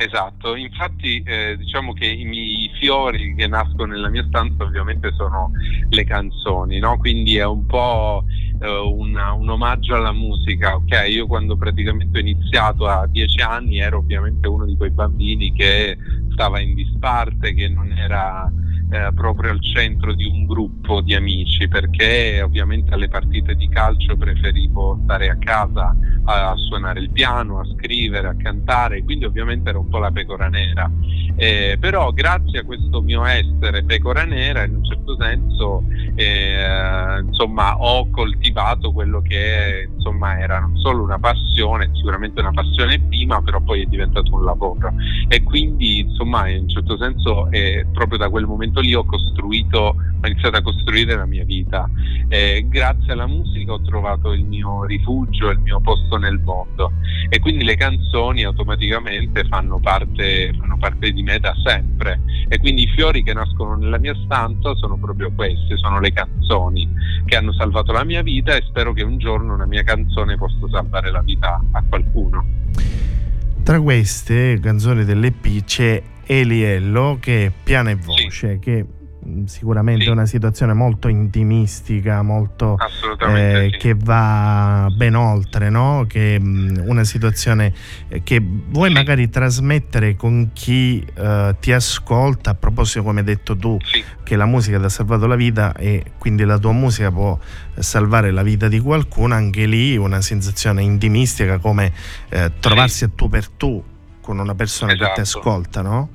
Esatto, 0.00 0.54
infatti 0.54 1.20
eh, 1.26 1.56
diciamo 1.56 1.92
che 1.92 2.06
i, 2.06 2.22
i, 2.22 2.70
fiori 2.78 3.34
che 3.34 3.48
nascono 3.48 3.94
nella 3.94 4.08
mia 4.08 4.24
stanza 4.28 4.62
ovviamente 4.62 5.12
sono 5.16 5.50
le 5.88 6.04
canzoni, 6.04 6.78
no? 6.78 6.96
quindi 6.98 7.36
è 7.36 7.44
un 7.44 7.66
po' 7.66 8.22
eh, 8.60 8.68
una, 8.68 9.32
un 9.32 9.48
omaggio 9.48 9.96
alla 9.96 10.12
musica. 10.12 10.76
ok? 10.76 11.06
Io 11.08 11.26
quando 11.26 11.56
praticamente 11.56 12.16
ho 12.16 12.20
iniziato 12.20 12.86
a 12.86 13.08
dieci 13.08 13.40
anni 13.40 13.80
ero 13.80 13.98
ovviamente 13.98 14.46
uno 14.46 14.66
di 14.66 14.76
quei 14.76 14.90
bambini 14.90 15.52
che 15.52 15.98
stava 16.30 16.60
in 16.60 16.76
disparte, 16.76 17.52
che 17.52 17.66
non 17.66 17.90
era 17.90 18.48
eh, 18.90 19.10
proprio 19.14 19.50
al 19.50 19.62
centro 19.62 20.14
di 20.14 20.24
un 20.24 20.46
gruppo 20.46 21.00
di 21.00 21.14
amici 21.14 21.68
perché 21.68 22.40
ovviamente 22.42 22.94
alle 22.94 23.08
partite 23.08 23.54
di 23.54 23.68
calcio 23.68 24.16
preferivo 24.16 24.98
stare 25.04 25.28
a 25.28 25.36
casa 25.36 25.94
a, 26.24 26.50
a 26.50 26.56
suonare 26.56 27.00
il 27.00 27.10
piano, 27.10 27.60
a 27.60 27.66
scrivere, 27.76 28.28
a 28.28 28.36
cantare, 28.36 29.02
quindi 29.02 29.24
ovviamente 29.24 29.70
ero 29.70 29.80
un 29.80 29.88
po' 29.88 29.98
la 29.98 30.10
pecora 30.10 30.48
nera. 30.48 30.90
Eh, 31.36 31.76
però 31.78 32.12
grazie 32.12 32.60
a 32.60 32.64
questo 32.64 33.00
mio 33.00 33.24
essere 33.24 33.84
pecora 33.84 34.24
nera 34.24 34.64
in 34.64 34.74
un 34.74 34.84
certo 34.84 35.16
senso 35.20 35.84
eh, 36.16 37.20
insomma 37.24 37.78
ho 37.78 38.10
coltivato 38.10 38.92
quello 38.92 39.22
che 39.22 39.88
insomma 39.94 40.38
era 40.38 40.58
non 40.58 40.76
solo 40.78 41.04
una 41.04 41.18
passione, 41.18 41.90
sicuramente 41.94 42.40
una 42.40 42.50
passione 42.50 42.98
prima, 42.98 43.40
però 43.40 43.60
poi 43.60 43.82
è 43.82 43.86
diventato 43.86 44.34
un 44.34 44.44
lavoro 44.44 44.92
e 45.28 45.42
quindi 45.42 46.00
insomma 46.00 46.48
in 46.48 46.62
un 46.62 46.68
certo 46.68 46.96
senso 46.96 47.50
eh, 47.50 47.86
proprio 47.92 48.18
da 48.18 48.28
quel 48.28 48.46
momento 48.46 48.77
lì 48.80 48.94
ho 48.94 49.04
costruito, 49.04 49.78
ho 50.20 50.26
iniziato 50.26 50.56
a 50.56 50.62
costruire 50.62 51.16
la 51.16 51.26
mia 51.26 51.44
vita. 51.44 51.88
Eh, 52.28 52.66
grazie 52.68 53.12
alla 53.12 53.26
musica 53.26 53.72
ho 53.72 53.82
trovato 53.82 54.32
il 54.32 54.44
mio 54.44 54.84
rifugio, 54.84 55.50
il 55.50 55.60
mio 55.60 55.80
posto 55.80 56.16
nel 56.16 56.38
mondo 56.38 56.92
e 57.30 57.38
quindi 57.40 57.64
le 57.64 57.76
canzoni 57.76 58.44
automaticamente 58.44 59.44
fanno 59.44 59.78
parte, 59.78 60.52
fanno 60.58 60.76
parte 60.78 61.12
di 61.12 61.22
me 61.22 61.38
da 61.38 61.54
sempre 61.64 62.20
e 62.48 62.58
quindi 62.58 62.82
i 62.82 62.88
fiori 62.88 63.22
che 63.22 63.32
nascono 63.32 63.76
nella 63.76 63.98
mia 63.98 64.14
stanza 64.24 64.74
sono 64.74 64.96
proprio 64.96 65.32
questi, 65.32 65.76
sono 65.76 66.00
le 66.00 66.12
canzoni 66.12 66.88
che 67.24 67.36
hanno 67.36 67.52
salvato 67.52 67.92
la 67.92 68.04
mia 68.04 68.22
vita 68.22 68.54
e 68.54 68.62
spero 68.62 68.92
che 68.92 69.02
un 69.02 69.18
giorno 69.18 69.54
una 69.54 69.66
mia 69.66 69.82
canzone 69.82 70.36
possa 70.36 70.68
salvare 70.70 71.10
la 71.10 71.22
vita 71.22 71.60
a 71.72 71.82
qualcuno. 71.88 72.44
Tra 73.62 73.80
queste 73.80 74.58
canzoni 74.60 75.04
dell'EP 75.04 75.64
c'è 75.64 76.02
Eliello 76.24 77.18
che 77.20 77.46
è 77.46 77.52
piano 77.62 77.90
e 77.90 77.94
voce, 77.94 78.52
sì. 78.54 78.58
che 78.58 78.84
sicuramente 79.46 80.04
sì. 80.04 80.10
una 80.10 80.26
situazione 80.26 80.72
molto 80.72 81.08
intimistica, 81.08 82.22
molto 82.22 82.76
eh, 83.28 83.68
sì. 83.72 83.78
che 83.78 83.94
va 83.94 84.88
ben 84.94 85.14
oltre, 85.14 85.70
no? 85.70 86.06
che 86.08 86.38
mh, 86.38 86.46
mm, 86.46 86.88
una 86.88 87.04
situazione 87.04 87.72
eh, 88.08 88.22
che 88.22 88.40
vuoi 88.42 88.90
magari 88.90 89.28
trasmettere 89.28 90.16
con 90.16 90.50
chi 90.52 91.04
uh, 91.16 91.54
ti 91.60 91.72
ascolta, 91.72 92.50
a 92.50 92.54
proposito 92.54 93.02
come 93.02 93.20
hai 93.20 93.26
detto 93.26 93.56
tu, 93.56 93.76
che 94.22 94.36
la 94.36 94.46
musica 94.46 94.78
ti 94.78 94.84
ha 94.84 94.88
salvato 94.88 95.26
la 95.26 95.36
vita 95.36 95.74
e 95.74 96.12
quindi 96.18 96.44
la 96.44 96.58
tua 96.58 96.72
musica 96.72 97.10
può 97.10 97.38
salvare 97.78 98.30
la 98.30 98.42
vita 98.42 98.68
di 98.68 98.80
qualcuno, 98.80 99.34
anche 99.34 99.66
lì 99.66 99.96
una 99.96 100.20
sensazione 100.20 100.82
intimistica 100.82 101.58
come 101.58 101.92
eh, 102.28 102.52
trovarsi 102.60 103.04
a 103.04 103.10
tu 103.14 103.28
per 103.28 103.48
tu 103.48 103.82
con 104.20 104.38
una 104.38 104.54
persona 104.54 104.92
esatto. 104.92 105.08
che 105.08 105.14
ti 105.14 105.20
esatto. 105.22 105.38
ascolta, 105.38 105.82
no? 105.82 106.08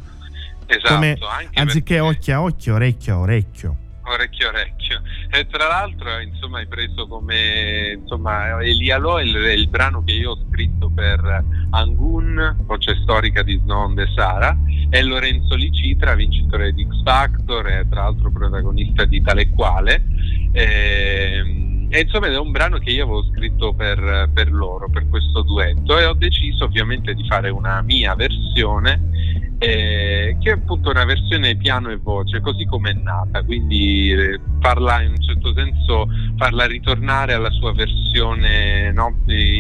Esatto, 0.76 0.94
Come, 0.96 1.18
anziché 1.54 1.96
perché... 1.96 2.00
occhio 2.00 2.36
a 2.36 2.42
occhio, 2.42 2.74
orecchio 2.76 3.14
a 3.14 3.20
orecchio. 3.20 3.78
Orecchio 4.06 4.48
a 4.48 4.50
orecchio. 4.50 5.02
E 5.32 5.48
tra 5.48 5.68
l'altro, 5.68 6.20
insomma, 6.20 6.60
hai 6.60 6.68
preso 6.68 7.08
come 7.08 7.98
insomma, 8.02 8.62
Elialo 8.62 9.20
il, 9.20 9.36
il 9.36 9.68
brano 9.70 10.04
che 10.04 10.14
io 10.14 10.32
ho 10.32 10.38
scritto 10.50 10.90
per 10.90 11.44
Angun, 11.72 12.56
voce 12.66 12.96
storica 13.02 13.44
di 13.44 13.60
Snow 13.64 13.94
de 13.94 14.08
Sara, 14.16 14.58
e 14.90 15.02
Lorenzo 15.04 15.56
Licitra, 15.56 16.16
vincitore 16.16 16.74
di 16.74 16.86
X 16.86 17.04
Factor 17.04 17.68
e 17.68 17.88
tra 17.90 18.04
l'altro 18.04 18.30
protagonista 18.32 19.06
di 19.06 19.22
Tale 19.22 19.50
Quale. 19.50 20.04
E, 20.52 21.38
ehm, 21.38 21.73
e 21.94 22.02
insomma 22.02 22.26
è 22.26 22.40
un 22.40 22.50
brano 22.50 22.80
che 22.80 22.90
io 22.90 23.04
avevo 23.04 23.24
scritto 23.26 23.72
per, 23.76 24.28
per 24.34 24.52
loro, 24.52 24.90
per 24.90 25.08
questo 25.10 25.44
duetto 25.44 26.00
e 26.00 26.06
ho 26.06 26.14
deciso 26.14 26.64
ovviamente 26.64 27.14
di 27.14 27.24
fare 27.28 27.50
una 27.50 27.84
mia 27.84 28.16
versione 28.16 29.12
eh, 29.60 30.36
che 30.40 30.50
è 30.50 30.54
appunto 30.54 30.90
una 30.90 31.06
versione 31.06 31.56
piano 31.56 31.92
e 31.92 31.98
voce, 31.98 32.42
così 32.42 32.66
come 32.66 32.90
è 32.90 32.94
nata, 32.96 33.44
quindi 33.44 34.12
eh, 34.12 34.40
farla 34.60 35.04
in 35.04 35.12
un 35.12 35.22
certo 35.22 35.54
senso 35.54 36.08
farla 36.36 36.66
ritornare 36.66 37.34
alla 37.34 37.52
sua 37.52 37.72
versione 37.74 38.92
no, 38.92 39.16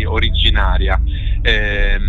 originaria. 0.08 1.00
Eh, 1.43 2.00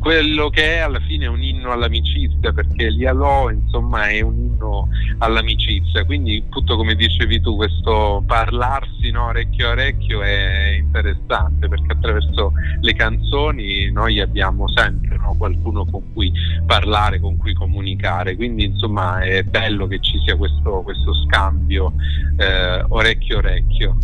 quello 0.00 0.48
che 0.48 0.76
è 0.76 0.78
alla 0.78 0.98
fine 1.00 1.26
un 1.26 1.42
inno 1.42 1.70
all'amicizia, 1.72 2.52
perché 2.52 2.88
l'Ialò 2.88 3.50
insomma 3.50 4.08
è 4.08 4.22
un 4.22 4.34
inno 4.34 4.88
all'amicizia, 5.18 6.04
quindi 6.04 6.42
appunto 6.44 6.76
come 6.76 6.94
dicevi 6.94 7.40
tu 7.40 7.54
questo 7.56 8.22
parlarsi 8.26 9.10
no, 9.10 9.26
orecchio 9.26 9.68
a 9.68 9.70
orecchio 9.72 10.22
è 10.22 10.76
interessante 10.78 11.68
perché 11.68 11.92
attraverso 11.92 12.52
le 12.80 12.94
canzoni 12.94 13.90
noi 13.90 14.20
abbiamo 14.20 14.66
sempre 14.68 15.18
no, 15.18 15.34
qualcuno 15.36 15.84
con 15.84 16.12
cui 16.14 16.32
parlare, 16.64 17.20
con 17.20 17.36
cui 17.36 17.52
comunicare, 17.52 18.36
quindi 18.36 18.64
insomma 18.64 19.20
è 19.20 19.42
bello 19.42 19.86
che 19.86 20.00
ci 20.00 20.18
sia 20.24 20.34
questo, 20.34 20.80
questo 20.82 21.12
scambio 21.26 21.92
eh, 22.38 22.82
orecchio 22.88 23.36
a 23.36 23.38
orecchio. 23.38 23.98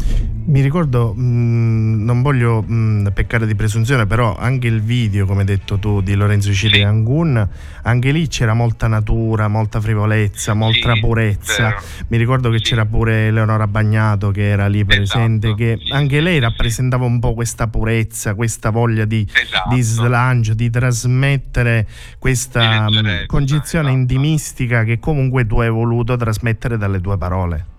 Mi 0.48 0.60
ricordo, 0.60 1.12
mh, 1.12 1.20
mm, 1.20 2.04
non 2.04 2.22
voglio 2.22 2.62
mh, 2.62 2.74
mm, 2.74 3.06
peccare 3.08 3.46
di 3.46 3.56
presunzione, 3.56 4.06
però 4.06 4.36
anche 4.36 4.68
il 4.68 4.80
video, 4.80 5.26
come 5.26 5.40
hai 5.40 5.46
detto 5.46 5.76
tu, 5.76 6.00
di 6.00 6.14
Lorenzo 6.14 6.52
Cili 6.52 6.76
sì. 6.76 6.82
Angun, 6.82 7.48
anche 7.82 8.12
lì 8.12 8.28
c'era 8.28 8.54
molta 8.54 8.86
natura, 8.86 9.48
molta 9.48 9.80
frivolezza, 9.80 10.54
molta 10.54 10.94
sì, 10.94 11.00
purezza. 11.00 11.68
Vero. 11.68 11.80
Mi 12.08 12.16
ricordo 12.16 12.50
che 12.50 12.58
sì. 12.58 12.62
c'era 12.64 12.86
pure 12.86 13.26
Eleonora 13.26 13.66
Bagnato 13.66 14.30
che 14.30 14.48
era 14.48 14.68
lì 14.68 14.84
presente, 14.84 15.48
esatto. 15.48 15.62
che 15.62 15.78
anche 15.90 16.20
lei 16.20 16.38
rappresentava 16.38 17.04
un 17.04 17.18
po' 17.18 17.34
questa 17.34 17.66
purezza, 17.66 18.34
questa 18.34 18.70
voglia 18.70 19.04
di, 19.04 19.26
esatto. 19.32 19.74
di 19.74 19.80
slancio, 19.80 20.54
di 20.54 20.70
trasmettere 20.70 21.88
questa 22.20 22.88
mh, 22.88 23.00
mm, 23.00 23.26
concezione 23.26 23.88
esatto. 23.88 24.00
intimistica 24.00 24.84
che 24.84 25.00
comunque 25.00 25.44
tu 25.44 25.58
hai 25.58 25.70
voluto 25.70 26.14
trasmettere 26.14 26.78
dalle 26.78 27.00
tue 27.00 27.18
parole. 27.18 27.74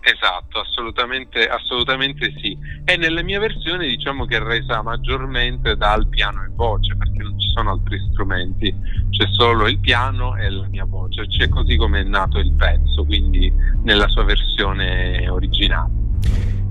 Esatto, 0.00 0.60
assolutamente, 0.60 1.46
assolutamente 1.48 2.32
sì. 2.40 2.56
E 2.84 2.96
nella 2.96 3.22
mia 3.22 3.38
versione 3.38 3.86
diciamo 3.86 4.24
che 4.24 4.36
è 4.36 4.40
resa 4.40 4.80
maggiormente 4.82 5.76
dal 5.76 6.06
piano 6.08 6.44
e 6.44 6.48
voce, 6.54 6.96
perché 6.96 7.22
non 7.22 7.38
ci 7.38 7.50
sono 7.54 7.72
altri 7.72 7.98
strumenti, 8.12 8.74
c'è 9.10 9.26
solo 9.30 9.68
il 9.68 9.78
piano 9.78 10.36
e 10.36 10.48
la 10.48 10.66
mia 10.68 10.84
voce, 10.84 11.26
c'è 11.26 11.48
così 11.48 11.76
come 11.76 12.00
è 12.00 12.04
nato 12.04 12.38
il 12.38 12.52
pezzo, 12.52 13.04
quindi 13.04 13.52
nella 13.82 14.08
sua 14.08 14.24
versione 14.24 15.28
originale. 15.28 15.90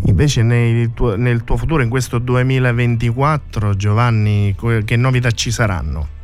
Invece 0.05 0.41
nel 0.41 0.93
tuo, 0.93 1.15
nel 1.15 1.43
tuo 1.43 1.57
futuro, 1.57 1.83
in 1.83 1.89
questo 1.89 2.17
2024, 2.17 3.75
Giovanni, 3.75 4.55
che 4.85 4.95
novità 4.95 5.31
ci 5.31 5.51
saranno? 5.51 6.15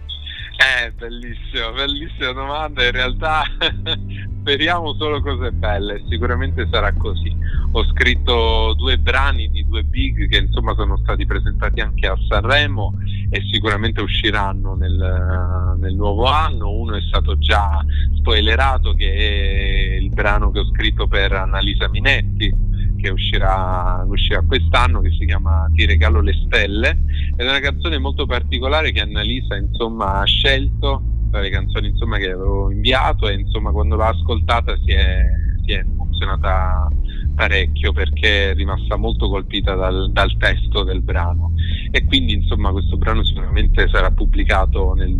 Eh, 0.63 0.93
bellissimo, 0.93 1.73
bellissima 1.73 2.31
domanda. 2.31 2.85
In 2.85 2.91
realtà 2.91 3.43
speriamo 4.39 4.93
solo 4.93 5.21
cose 5.21 5.51
belle, 5.51 6.01
sicuramente 6.07 6.67
sarà 6.71 6.93
così. 6.93 7.35
Ho 7.73 7.83
scritto 7.87 8.73
due 8.77 8.97
brani 8.97 9.49
di 9.49 9.67
due 9.67 9.83
big 9.83 10.29
che 10.29 10.37
insomma 10.37 10.73
sono 10.75 10.95
stati 10.97 11.25
presentati 11.25 11.81
anche 11.81 12.07
a 12.07 12.15
Sanremo 12.29 12.93
e 13.29 13.41
sicuramente 13.51 14.01
usciranno 14.01 14.75
nel, 14.75 15.75
nel 15.79 15.95
nuovo 15.95 16.25
anno. 16.25 16.69
Uno 16.69 16.95
è 16.95 17.01
stato 17.01 17.37
già 17.37 17.83
spoilerato 18.15 18.93
che 18.93 19.11
è 19.11 19.95
il 19.95 20.09
brano 20.09 20.49
che 20.51 20.59
ho 20.59 20.65
scritto 20.67 21.07
per 21.07 21.33
Annalisa 21.33 21.89
Minetti 21.89 22.71
che 23.03 23.09
uscirà, 23.09 24.01
uscirà, 24.07 24.41
quest'anno 24.41 25.01
che 25.01 25.11
si 25.11 25.25
chiama 25.25 25.69
Ti 25.73 25.85
regalo 25.85 26.21
le 26.21 26.33
stelle. 26.45 26.97
Ed 27.35 27.45
è 27.45 27.49
una 27.49 27.59
canzone 27.59 27.97
molto 27.97 28.25
particolare 28.25 28.93
che 28.93 29.01
Annalisa 29.01 29.57
insomma, 29.57 30.19
ha 30.19 30.23
scelto 30.23 31.03
tra 31.29 31.41
le 31.41 31.49
canzoni 31.49 31.89
insomma, 31.89 32.17
che 32.17 32.31
avevo 32.31 32.71
inviato 32.71 33.27
e 33.27 33.33
insomma, 33.33 33.71
quando 33.71 33.97
l'ha 33.97 34.07
ascoltata 34.07 34.77
si 34.85 34.91
è, 34.91 35.25
si 35.65 35.73
è 35.73 35.79
emozionata 35.79 36.87
parecchio 37.35 37.91
perché 37.91 38.51
è 38.51 38.53
rimasta 38.53 38.95
molto 38.95 39.27
colpita 39.27 39.73
dal, 39.73 40.11
dal, 40.11 40.37
testo 40.37 40.83
del 40.83 41.01
brano. 41.01 41.51
E 41.91 42.05
quindi 42.05 42.33
insomma 42.33 42.71
questo 42.71 42.95
brano 42.95 43.23
sicuramente 43.25 43.89
sarà 43.89 44.11
pubblicato 44.11 44.93
nel, 44.93 45.13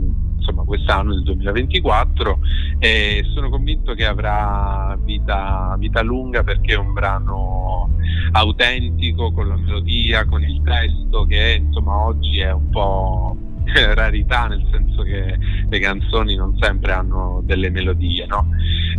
insomma, 0.43 0.63
quest'anno, 0.63 1.13
nel 1.13 1.23
2024 1.23 2.39
e 2.79 3.23
sono 3.33 3.49
convinto 3.49 3.93
che 3.93 4.05
avrà 4.05 4.97
vita, 5.01 5.75
vita 5.79 6.01
lunga 6.01 6.43
perché 6.43 6.73
è 6.73 6.77
un 6.77 6.91
brano 6.91 7.89
autentico 8.33 9.31
con 9.31 9.47
la 9.47 9.55
melodia, 9.55 10.25
con 10.25 10.43
il 10.43 10.61
testo 10.63 11.23
che 11.23 11.61
insomma 11.65 12.05
oggi 12.05 12.39
è 12.39 12.51
un 12.51 12.69
po' 12.69 13.37
rarità 13.93 14.47
nel 14.47 14.67
senso 14.69 15.03
che 15.03 15.37
le 15.69 15.79
canzoni 15.79 16.35
non 16.35 16.57
sempre 16.59 16.91
hanno 16.91 17.41
delle 17.45 17.69
melodie, 17.69 18.25
no? 18.25 18.49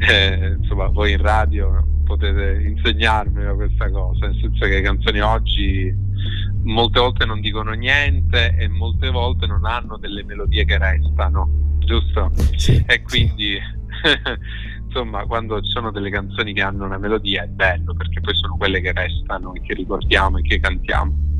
Eh, 0.08 0.56
insomma 0.58 0.86
voi 0.86 1.12
in 1.12 1.18
radio 1.18 1.86
potete 2.04 2.62
insegnarmi 2.62 3.54
questa 3.54 3.90
cosa, 3.90 4.26
nel 4.26 4.38
senso 4.40 4.64
che 4.66 4.74
le 4.74 4.80
canzoni 4.80 5.20
oggi 5.20 5.94
molte 6.64 7.00
volte 7.00 7.24
non 7.24 7.40
dicono 7.40 7.72
niente 7.72 8.54
e 8.56 8.68
molte 8.68 9.10
volte 9.10 9.46
non 9.46 9.64
hanno 9.64 9.96
delle 9.96 10.24
melodie 10.24 10.64
che 10.64 10.78
restano, 10.78 11.48
giusto? 11.78 12.30
Sì, 12.56 12.82
e 12.86 13.02
quindi 13.02 13.58
insomma 14.84 15.24
quando 15.26 15.60
ci 15.60 15.70
sono 15.70 15.90
delle 15.90 16.10
canzoni 16.10 16.52
che 16.52 16.62
hanno 16.62 16.84
una 16.84 16.98
melodia 16.98 17.42
è 17.42 17.46
bello 17.48 17.94
perché 17.94 18.20
poi 18.20 18.34
sono 18.34 18.56
quelle 18.56 18.80
che 18.80 18.92
restano 18.92 19.54
e 19.54 19.60
che 19.62 19.74
ricordiamo 19.74 20.38
e 20.38 20.42
che 20.42 20.60
cantiamo. 20.60 21.33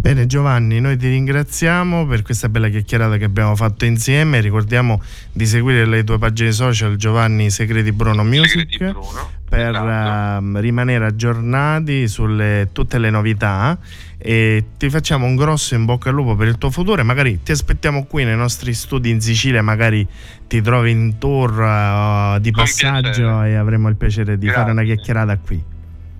Bene 0.00 0.26
Giovanni, 0.26 0.80
noi 0.80 0.96
ti 0.96 1.08
ringraziamo 1.08 2.06
per 2.06 2.22
questa 2.22 2.48
bella 2.48 2.68
chiacchierata 2.68 3.16
che 3.16 3.24
abbiamo 3.24 3.56
fatto 3.56 3.84
insieme. 3.84 4.40
Ricordiamo 4.40 5.02
di 5.32 5.44
seguire 5.44 5.84
le 5.86 6.04
tue 6.04 6.18
pagine 6.18 6.52
social 6.52 6.96
Giovanni 6.96 7.50
Segreti 7.50 7.90
Bruno 7.90 8.22
Music 8.22 8.70
Segreti 8.70 8.76
Bruno, 8.78 9.30
per 9.46 9.68
esatto. 9.70 10.44
uh, 10.44 10.58
rimanere 10.60 11.04
aggiornati 11.04 12.06
sulle 12.06 12.68
tutte 12.72 12.98
le 12.98 13.10
novità 13.10 13.76
e 14.16 14.64
ti 14.78 14.88
facciamo 14.88 15.26
un 15.26 15.34
grosso 15.34 15.74
in 15.74 15.84
bocca 15.84 16.10
al 16.10 16.14
lupo 16.14 16.36
per 16.36 16.48
il 16.48 16.58
tuo 16.58 16.70
futuro 16.70 17.04
magari 17.04 17.40
ti 17.42 17.52
aspettiamo 17.52 18.04
qui 18.04 18.24
nei 18.24 18.36
nostri 18.36 18.74
studi 18.74 19.10
in 19.10 19.20
Sicilia, 19.20 19.62
magari 19.62 20.06
ti 20.46 20.60
trovi 20.62 20.92
in 20.92 21.18
tour 21.18 21.50
uh, 21.50 22.38
di 22.38 22.52
Con 22.52 22.62
passaggio 22.62 23.00
piacere. 23.10 23.50
e 23.50 23.54
avremo 23.56 23.88
il 23.88 23.96
piacere 23.96 24.38
di 24.38 24.46
Grazie. 24.46 24.60
fare 24.62 24.72
una 24.72 24.84
chiacchierata 24.84 25.36
qui. 25.38 25.76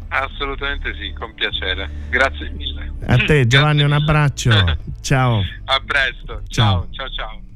Assolutamente 0.09 0.95
sì, 0.95 1.13
con 1.13 1.35
piacere. 1.35 1.89
Grazie 2.09 2.51
mille. 2.51 2.93
A 3.07 3.17
te 3.17 3.47
Giovanni 3.47 3.83
un 3.83 3.93
abbraccio, 3.93 4.51
ciao. 5.01 5.43
A 5.65 5.81
presto. 5.85 6.43
Ciao. 6.49 6.89
Ciao, 6.91 7.09
ciao, 7.11 7.41
ciao. 7.41 7.47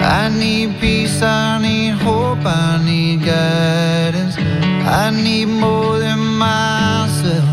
I 0.00 0.28
need 0.30 0.78
peace, 0.80 1.22
I 1.22 1.58
need 1.60 1.94
hope, 2.02 2.44
I 2.44 2.78
need 2.84 3.24
guidance. 3.24 4.36
I 4.38 5.10
need 5.10 5.46
more 5.48 5.98
than 5.98 6.18
myself. 6.38 7.44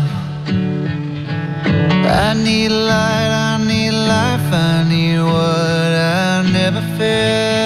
I 2.08 2.34
need 2.34 2.70
light, 2.70 3.30
I 3.30 3.58
need 3.64 3.92
life, 3.92 4.52
I 4.52 4.84
need 4.88 5.20
what 5.20 5.92
I 5.92 6.48
never 6.50 6.80
felt. 6.96 7.65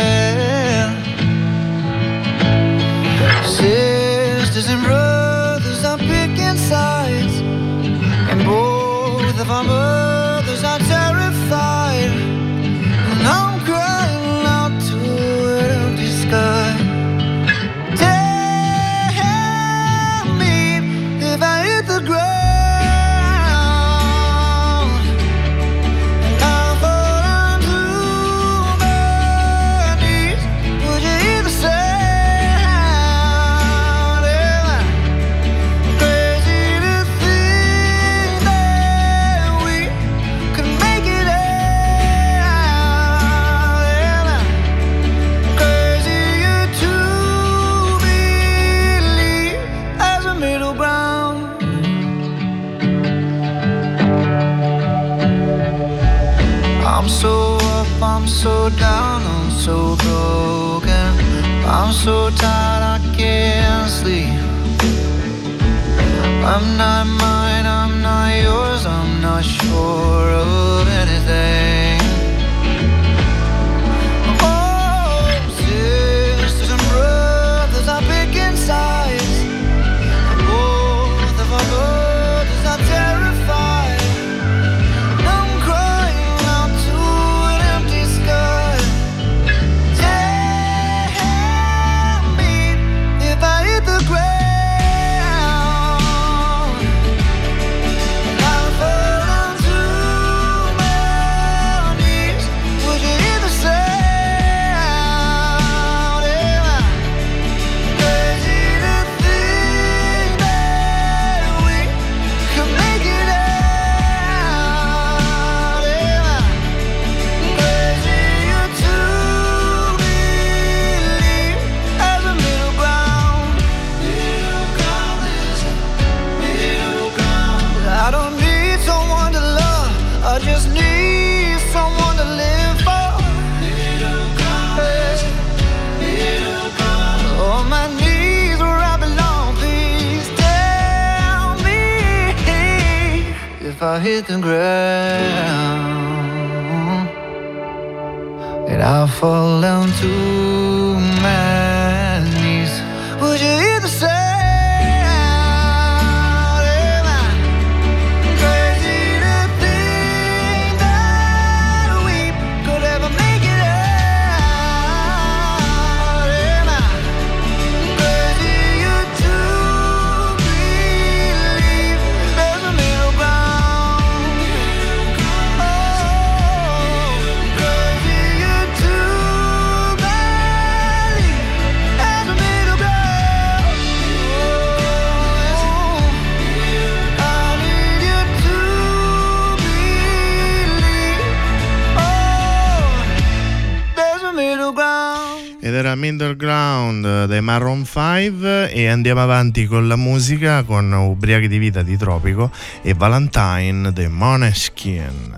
Dei 197.30 197.40
Maroon 197.40 197.86
5 197.86 198.72
e 198.72 198.88
andiamo 198.88 199.22
avanti 199.22 199.66
con 199.66 199.86
la 199.86 199.94
musica 199.94 200.64
con 200.64 200.92
Ubriachi 200.92 201.46
di 201.46 201.58
vita 201.58 201.80
di 201.82 201.96
Tropico 201.96 202.50
e 202.82 202.92
Valentine 202.92 203.92
dei 203.92 204.08
Moneskin. 204.08 205.36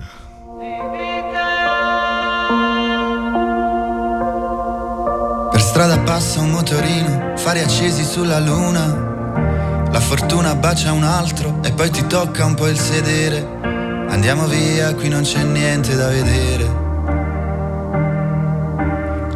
Per 5.51 5.61
strada 5.61 5.99
passa 5.99 6.41
un 6.41 6.53
motorino, 6.53 7.37
fari 7.37 7.61
accesi 7.61 8.05
sulla 8.05 8.41
luna. 8.41 9.91
La 9.93 10.01
fortuna 10.01 10.55
bacia 10.55 10.93
un 10.93 11.05
altro 11.05 11.63
e 11.63 11.73
poi 11.73 11.91
ti 11.91 12.07
tocca 12.07 12.47
un 12.47 12.55
po' 12.55 12.69
il 12.69 12.79
sedere. 12.79 13.47
Andiamo 14.09 14.47
via, 14.47 14.95
qui 14.95 15.11
non 15.11 15.25
c'è 15.25 15.43
niente 15.43 15.95
da 15.95 16.09
vedere. 16.09 16.92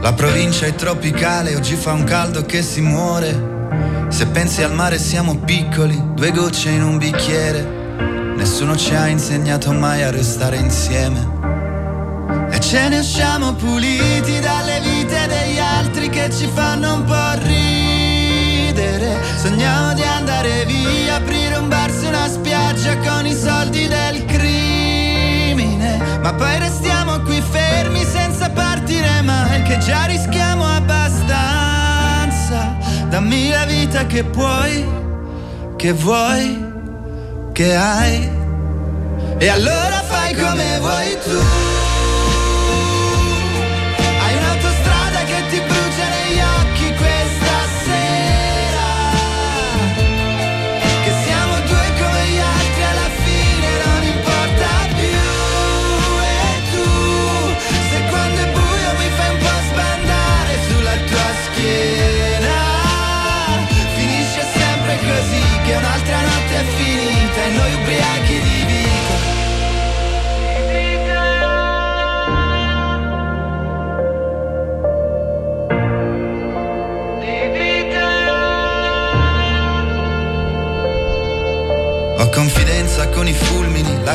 La 0.06 0.12
provincia 0.12 0.66
è 0.66 0.74
tropicale, 0.76 1.56
oggi 1.56 1.74
fa 1.74 1.90
un 1.90 2.04
caldo 2.04 2.46
che 2.46 2.62
si 2.62 2.80
muore. 2.80 4.06
Se 4.08 4.28
pensi 4.28 4.62
al 4.62 4.72
mare 4.72 5.00
siamo 5.00 5.34
piccoli, 5.38 6.00
due 6.14 6.30
gocce 6.30 6.70
in 6.70 6.84
un 6.84 6.96
bicchiere. 6.96 7.60
Nessuno 8.36 8.76
ci 8.76 8.94
ha 8.94 9.08
insegnato 9.08 9.72
mai 9.72 10.04
a 10.04 10.12
restare 10.12 10.58
insieme. 10.58 11.26
E 12.52 12.60
ce 12.60 12.86
ne 12.88 13.00
usciamo 13.00 13.54
puliti 13.54 14.38
dalle 14.38 14.80
vite 14.80 15.26
degli 15.26 15.58
altri 15.58 16.08
che 16.08 16.30
ci 16.30 16.48
fanno 16.54 16.94
un 16.94 17.04
po' 17.04 17.32
ridere. 17.42 19.18
Sogniamo 19.42 19.92
di 19.92 20.02
andare 20.02 20.66
via, 20.66 21.16
aprire 21.16 21.56
un 21.56 21.68
bar 21.68 21.90
su 21.90 22.06
una 22.06 22.28
spiaggia 22.28 22.96
con 22.98 23.26
i 23.26 23.34
soldi 23.34 23.88
del 23.88 24.24
crimine. 24.24 25.98
Ma 26.22 26.32
poi 26.32 26.60
restiamo 26.60 26.85
che 29.66 29.78
già 29.78 30.04
rischiamo 30.04 30.64
abbastanza. 30.64 31.24
Dammi 33.08 33.50
la 33.50 33.64
vita 33.64 34.06
che 34.06 34.22
puoi, 34.24 34.86
che 35.76 35.92
vuoi, 35.92 36.64
che 37.52 37.74
hai. 37.74 38.30
E 39.38 39.48
allora 39.48 40.02
fai 40.02 40.34
come 40.34 40.78
vuoi 40.78 41.18
tu. 41.24 41.85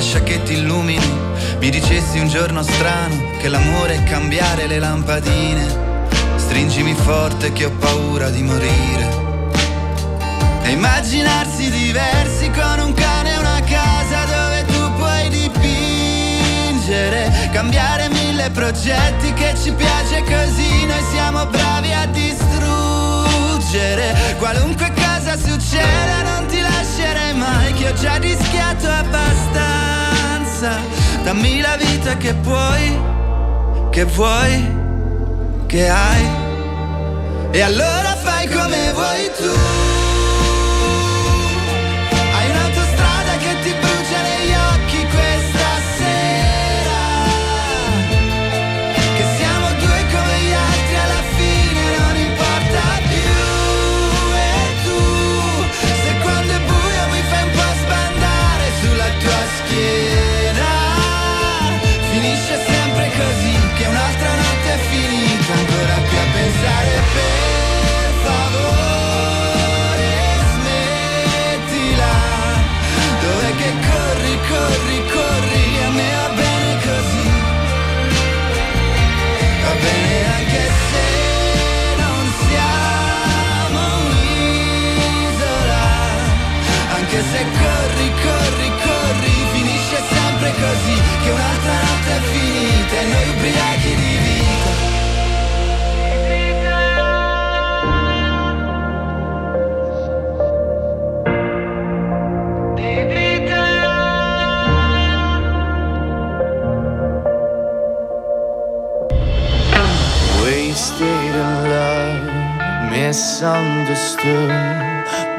Lascia 0.02 0.24
che 0.24 0.42
ti 0.42 0.54
illumini. 0.54 1.06
Mi 1.60 1.70
dicessi 1.70 2.18
un 2.18 2.28
giorno 2.28 2.64
strano 2.64 3.38
che 3.38 3.50
l'amore 3.50 3.98
è 3.98 4.04
cambiare 4.04 4.66
le 4.66 4.80
lampadine. 4.80 6.10
Stringimi 6.38 6.96
forte 6.96 7.54
che 7.54 7.66
ho 7.66 7.70
paura 7.70 8.32
di 8.32 8.42
morire. 8.42 9.20
E 10.64 10.72
immaginarsi 10.72 11.70
diversi 11.70 12.50
con 12.50 12.80
un 12.80 12.94
cane 12.94 13.36
e 13.36 13.38
una 13.38 13.62
casa 13.62 14.26
dove 14.26 14.66
tu 14.66 14.92
puoi 14.98 15.30
dipingere. 15.30 16.82
Cambiare 17.52 18.10
mille 18.10 18.50
progetti 18.50 19.32
che 19.34 19.54
ci 19.62 19.72
piace 19.72 20.24
così, 20.24 20.84
noi 20.88 21.04
siamo 21.12 21.46
bravi 21.46 21.94
a 21.94 22.08
distruggere. 22.08 22.56
Qualunque 24.40 24.92
cosa 24.96 25.01
succeda 25.38 26.24
non 26.24 26.46
ti 26.48 26.60
lascerei 26.60 27.34
mai, 27.34 27.74
che 27.74 27.90
ho 27.90 27.94
già 27.94 28.16
rischiato 28.16 28.88
abbastanza. 28.90 30.80
Dammi 31.24 31.62
la 31.62 31.76
vita 31.78 32.18
che 32.18 32.34
puoi, 32.34 33.00
che 33.92 34.06
vuoi, 34.06 34.76
che 35.68 35.90
hai. 35.90 36.28
E 37.52 37.62
allora 37.62 38.16
fai 38.16 38.48
come 38.48 38.92
vuoi 38.94 39.32
tu. 39.38 39.91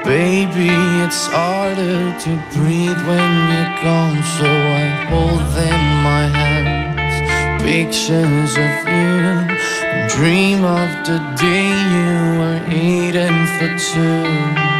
Baby, 0.05 0.70
it's 1.05 1.27
harder 1.27 2.18
to 2.25 2.31
breathe 2.55 3.03
when 3.07 3.31
you're 3.51 3.75
gone, 3.83 4.23
so 4.39 4.49
I 4.49 4.85
hold 5.11 5.41
in 5.70 5.83
my 6.03 6.25
hands 6.27 6.83
pictures 7.62 8.57
of 8.57 8.75
you 8.89 9.83
dream 10.09 10.64
of 10.64 10.91
the 11.07 11.18
day 11.41 11.70
you 11.95 12.39
were 12.41 12.61
eating 12.70 13.47
for 13.57 13.70
two. 13.79 14.72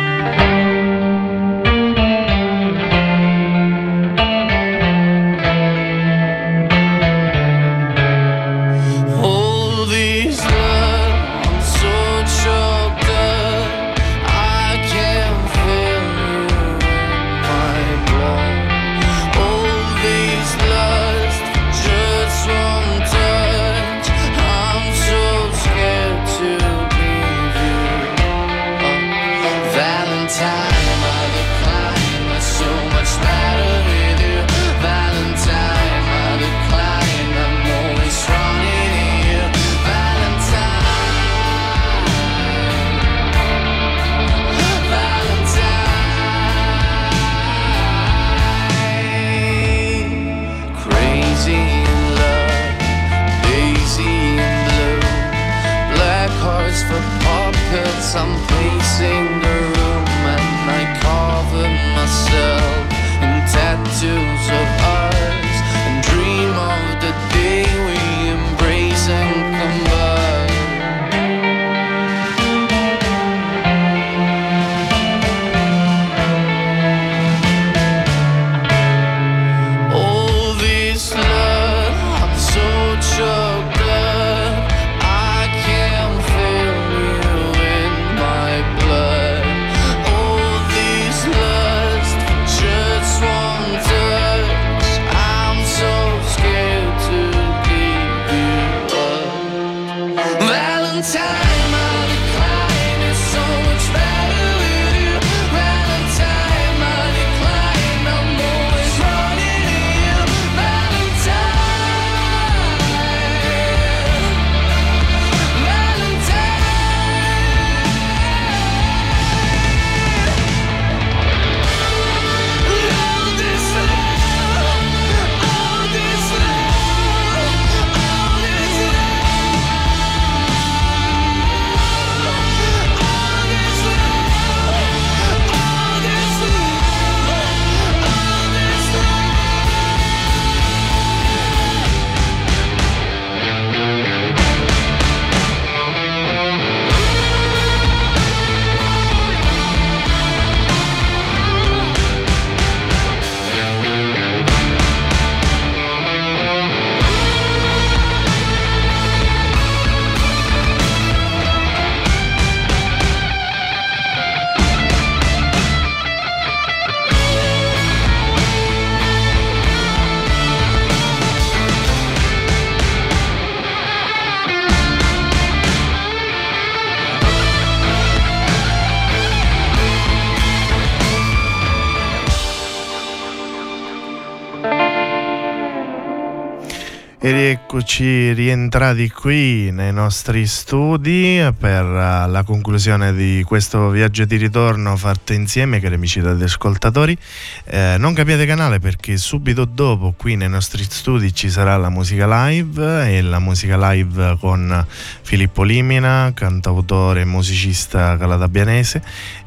Rieccoci 187.33 188.35
rientrati 188.35 189.09
qui 189.09 189.71
nei 189.71 189.91
nostri 189.91 190.47
studi 190.47 191.43
per 191.59 191.85
eh, 191.85 192.29
la 192.29 192.43
conclusione 192.45 193.15
di 193.15 193.43
questo 193.47 193.89
viaggio 193.89 194.27
di 194.27 194.37
ritorno 194.37 194.97
fatto 194.97 195.33
insieme, 195.33 195.81
cari 195.81 195.95
amici 195.95 196.19
ascoltatori. 196.21 197.17
Eh, 197.65 197.97
non 197.99 198.13
capiate 198.13 198.45
canale 198.45 198.81
perché 198.81 199.17
subito 199.17 199.65
dopo 199.65 200.13
qui 200.15 200.37
nei 200.37 200.51
nostri 200.51 200.85
studi 200.85 201.33
ci 201.35 201.49
sarà 201.49 201.77
la 201.79 201.89
musica 201.89 202.49
live 202.49 203.11
e 203.11 203.23
la 203.23 203.39
musica 203.39 203.91
live 203.91 204.37
con 204.39 204.87
Filippo 205.23 205.63
Limina, 205.63 206.33
cantautore 206.35 207.23
e 207.23 207.25
musicista 207.25 208.17
calatabianese 208.19 209.03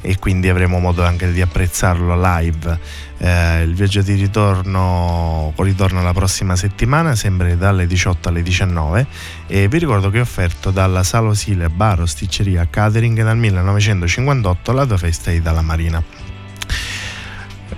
e 0.05 0.19
quindi 0.19 0.49
avremo 0.49 0.79
modo 0.79 1.03
anche 1.03 1.31
di 1.31 1.41
apprezzarlo 1.41 2.15
live 2.21 2.79
eh, 3.17 3.63
il 3.63 3.73
viaggio 3.73 4.01
di 4.01 4.13
ritorno 4.13 5.51
ritorna 5.57 6.01
la 6.01 6.13
prossima 6.13 6.55
settimana, 6.55 7.15
sempre 7.15 7.57
dalle 7.57 7.87
18 7.87 8.29
alle 8.29 8.43
19 8.43 9.07
e 9.47 9.67
vi 9.67 9.79
ricordo 9.79 10.09
che 10.11 10.19
è 10.19 10.21
offerto 10.21 10.69
dalla 10.69 11.03
Salo 11.03 11.33
Sile 11.33 11.69
Bar 11.69 12.01
Osticceria 12.01 12.67
Catering 12.69 13.23
dal 13.23 13.37
1958 13.37 14.71
la 14.73 14.85
tua 14.85 14.97
festa 14.97 15.31
è 15.31 15.39
dalla 15.39 15.61
Marina. 15.61 16.03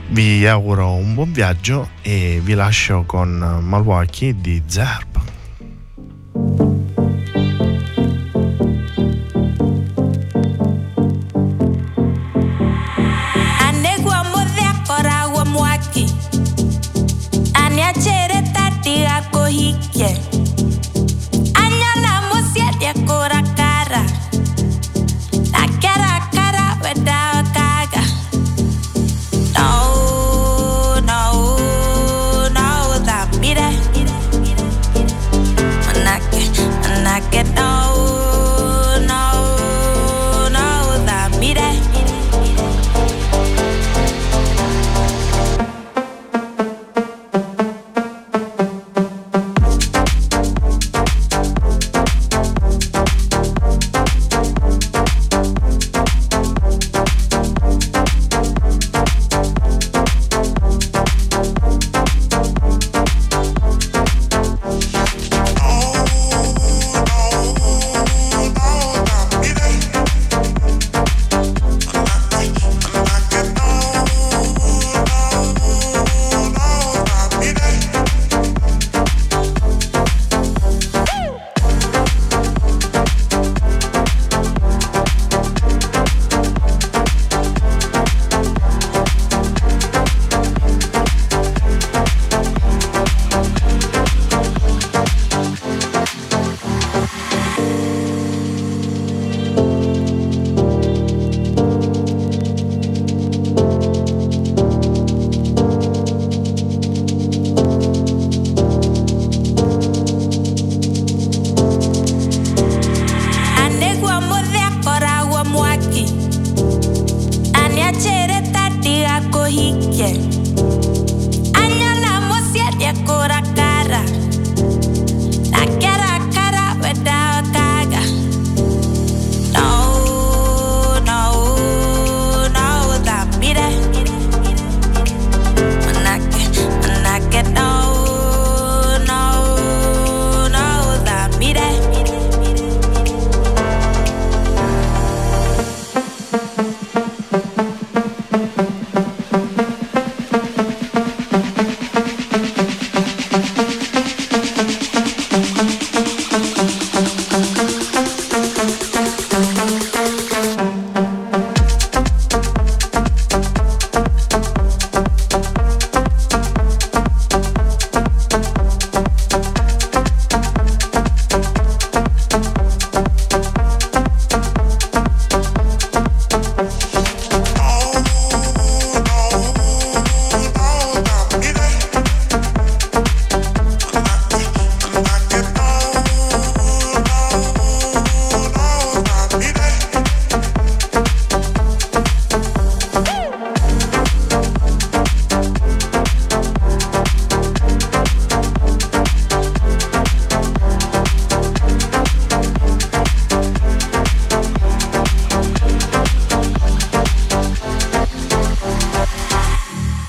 Vi 0.09 0.45
auguro 0.45 0.93
un 0.93 1.13
buon 1.13 1.31
viaggio 1.31 1.89
e 2.01 2.41
vi 2.43 2.53
lascio 2.53 3.03
con 3.05 3.59
Milwaukee 3.61 4.35
di 4.39 4.61
Zerb. 4.65 5.17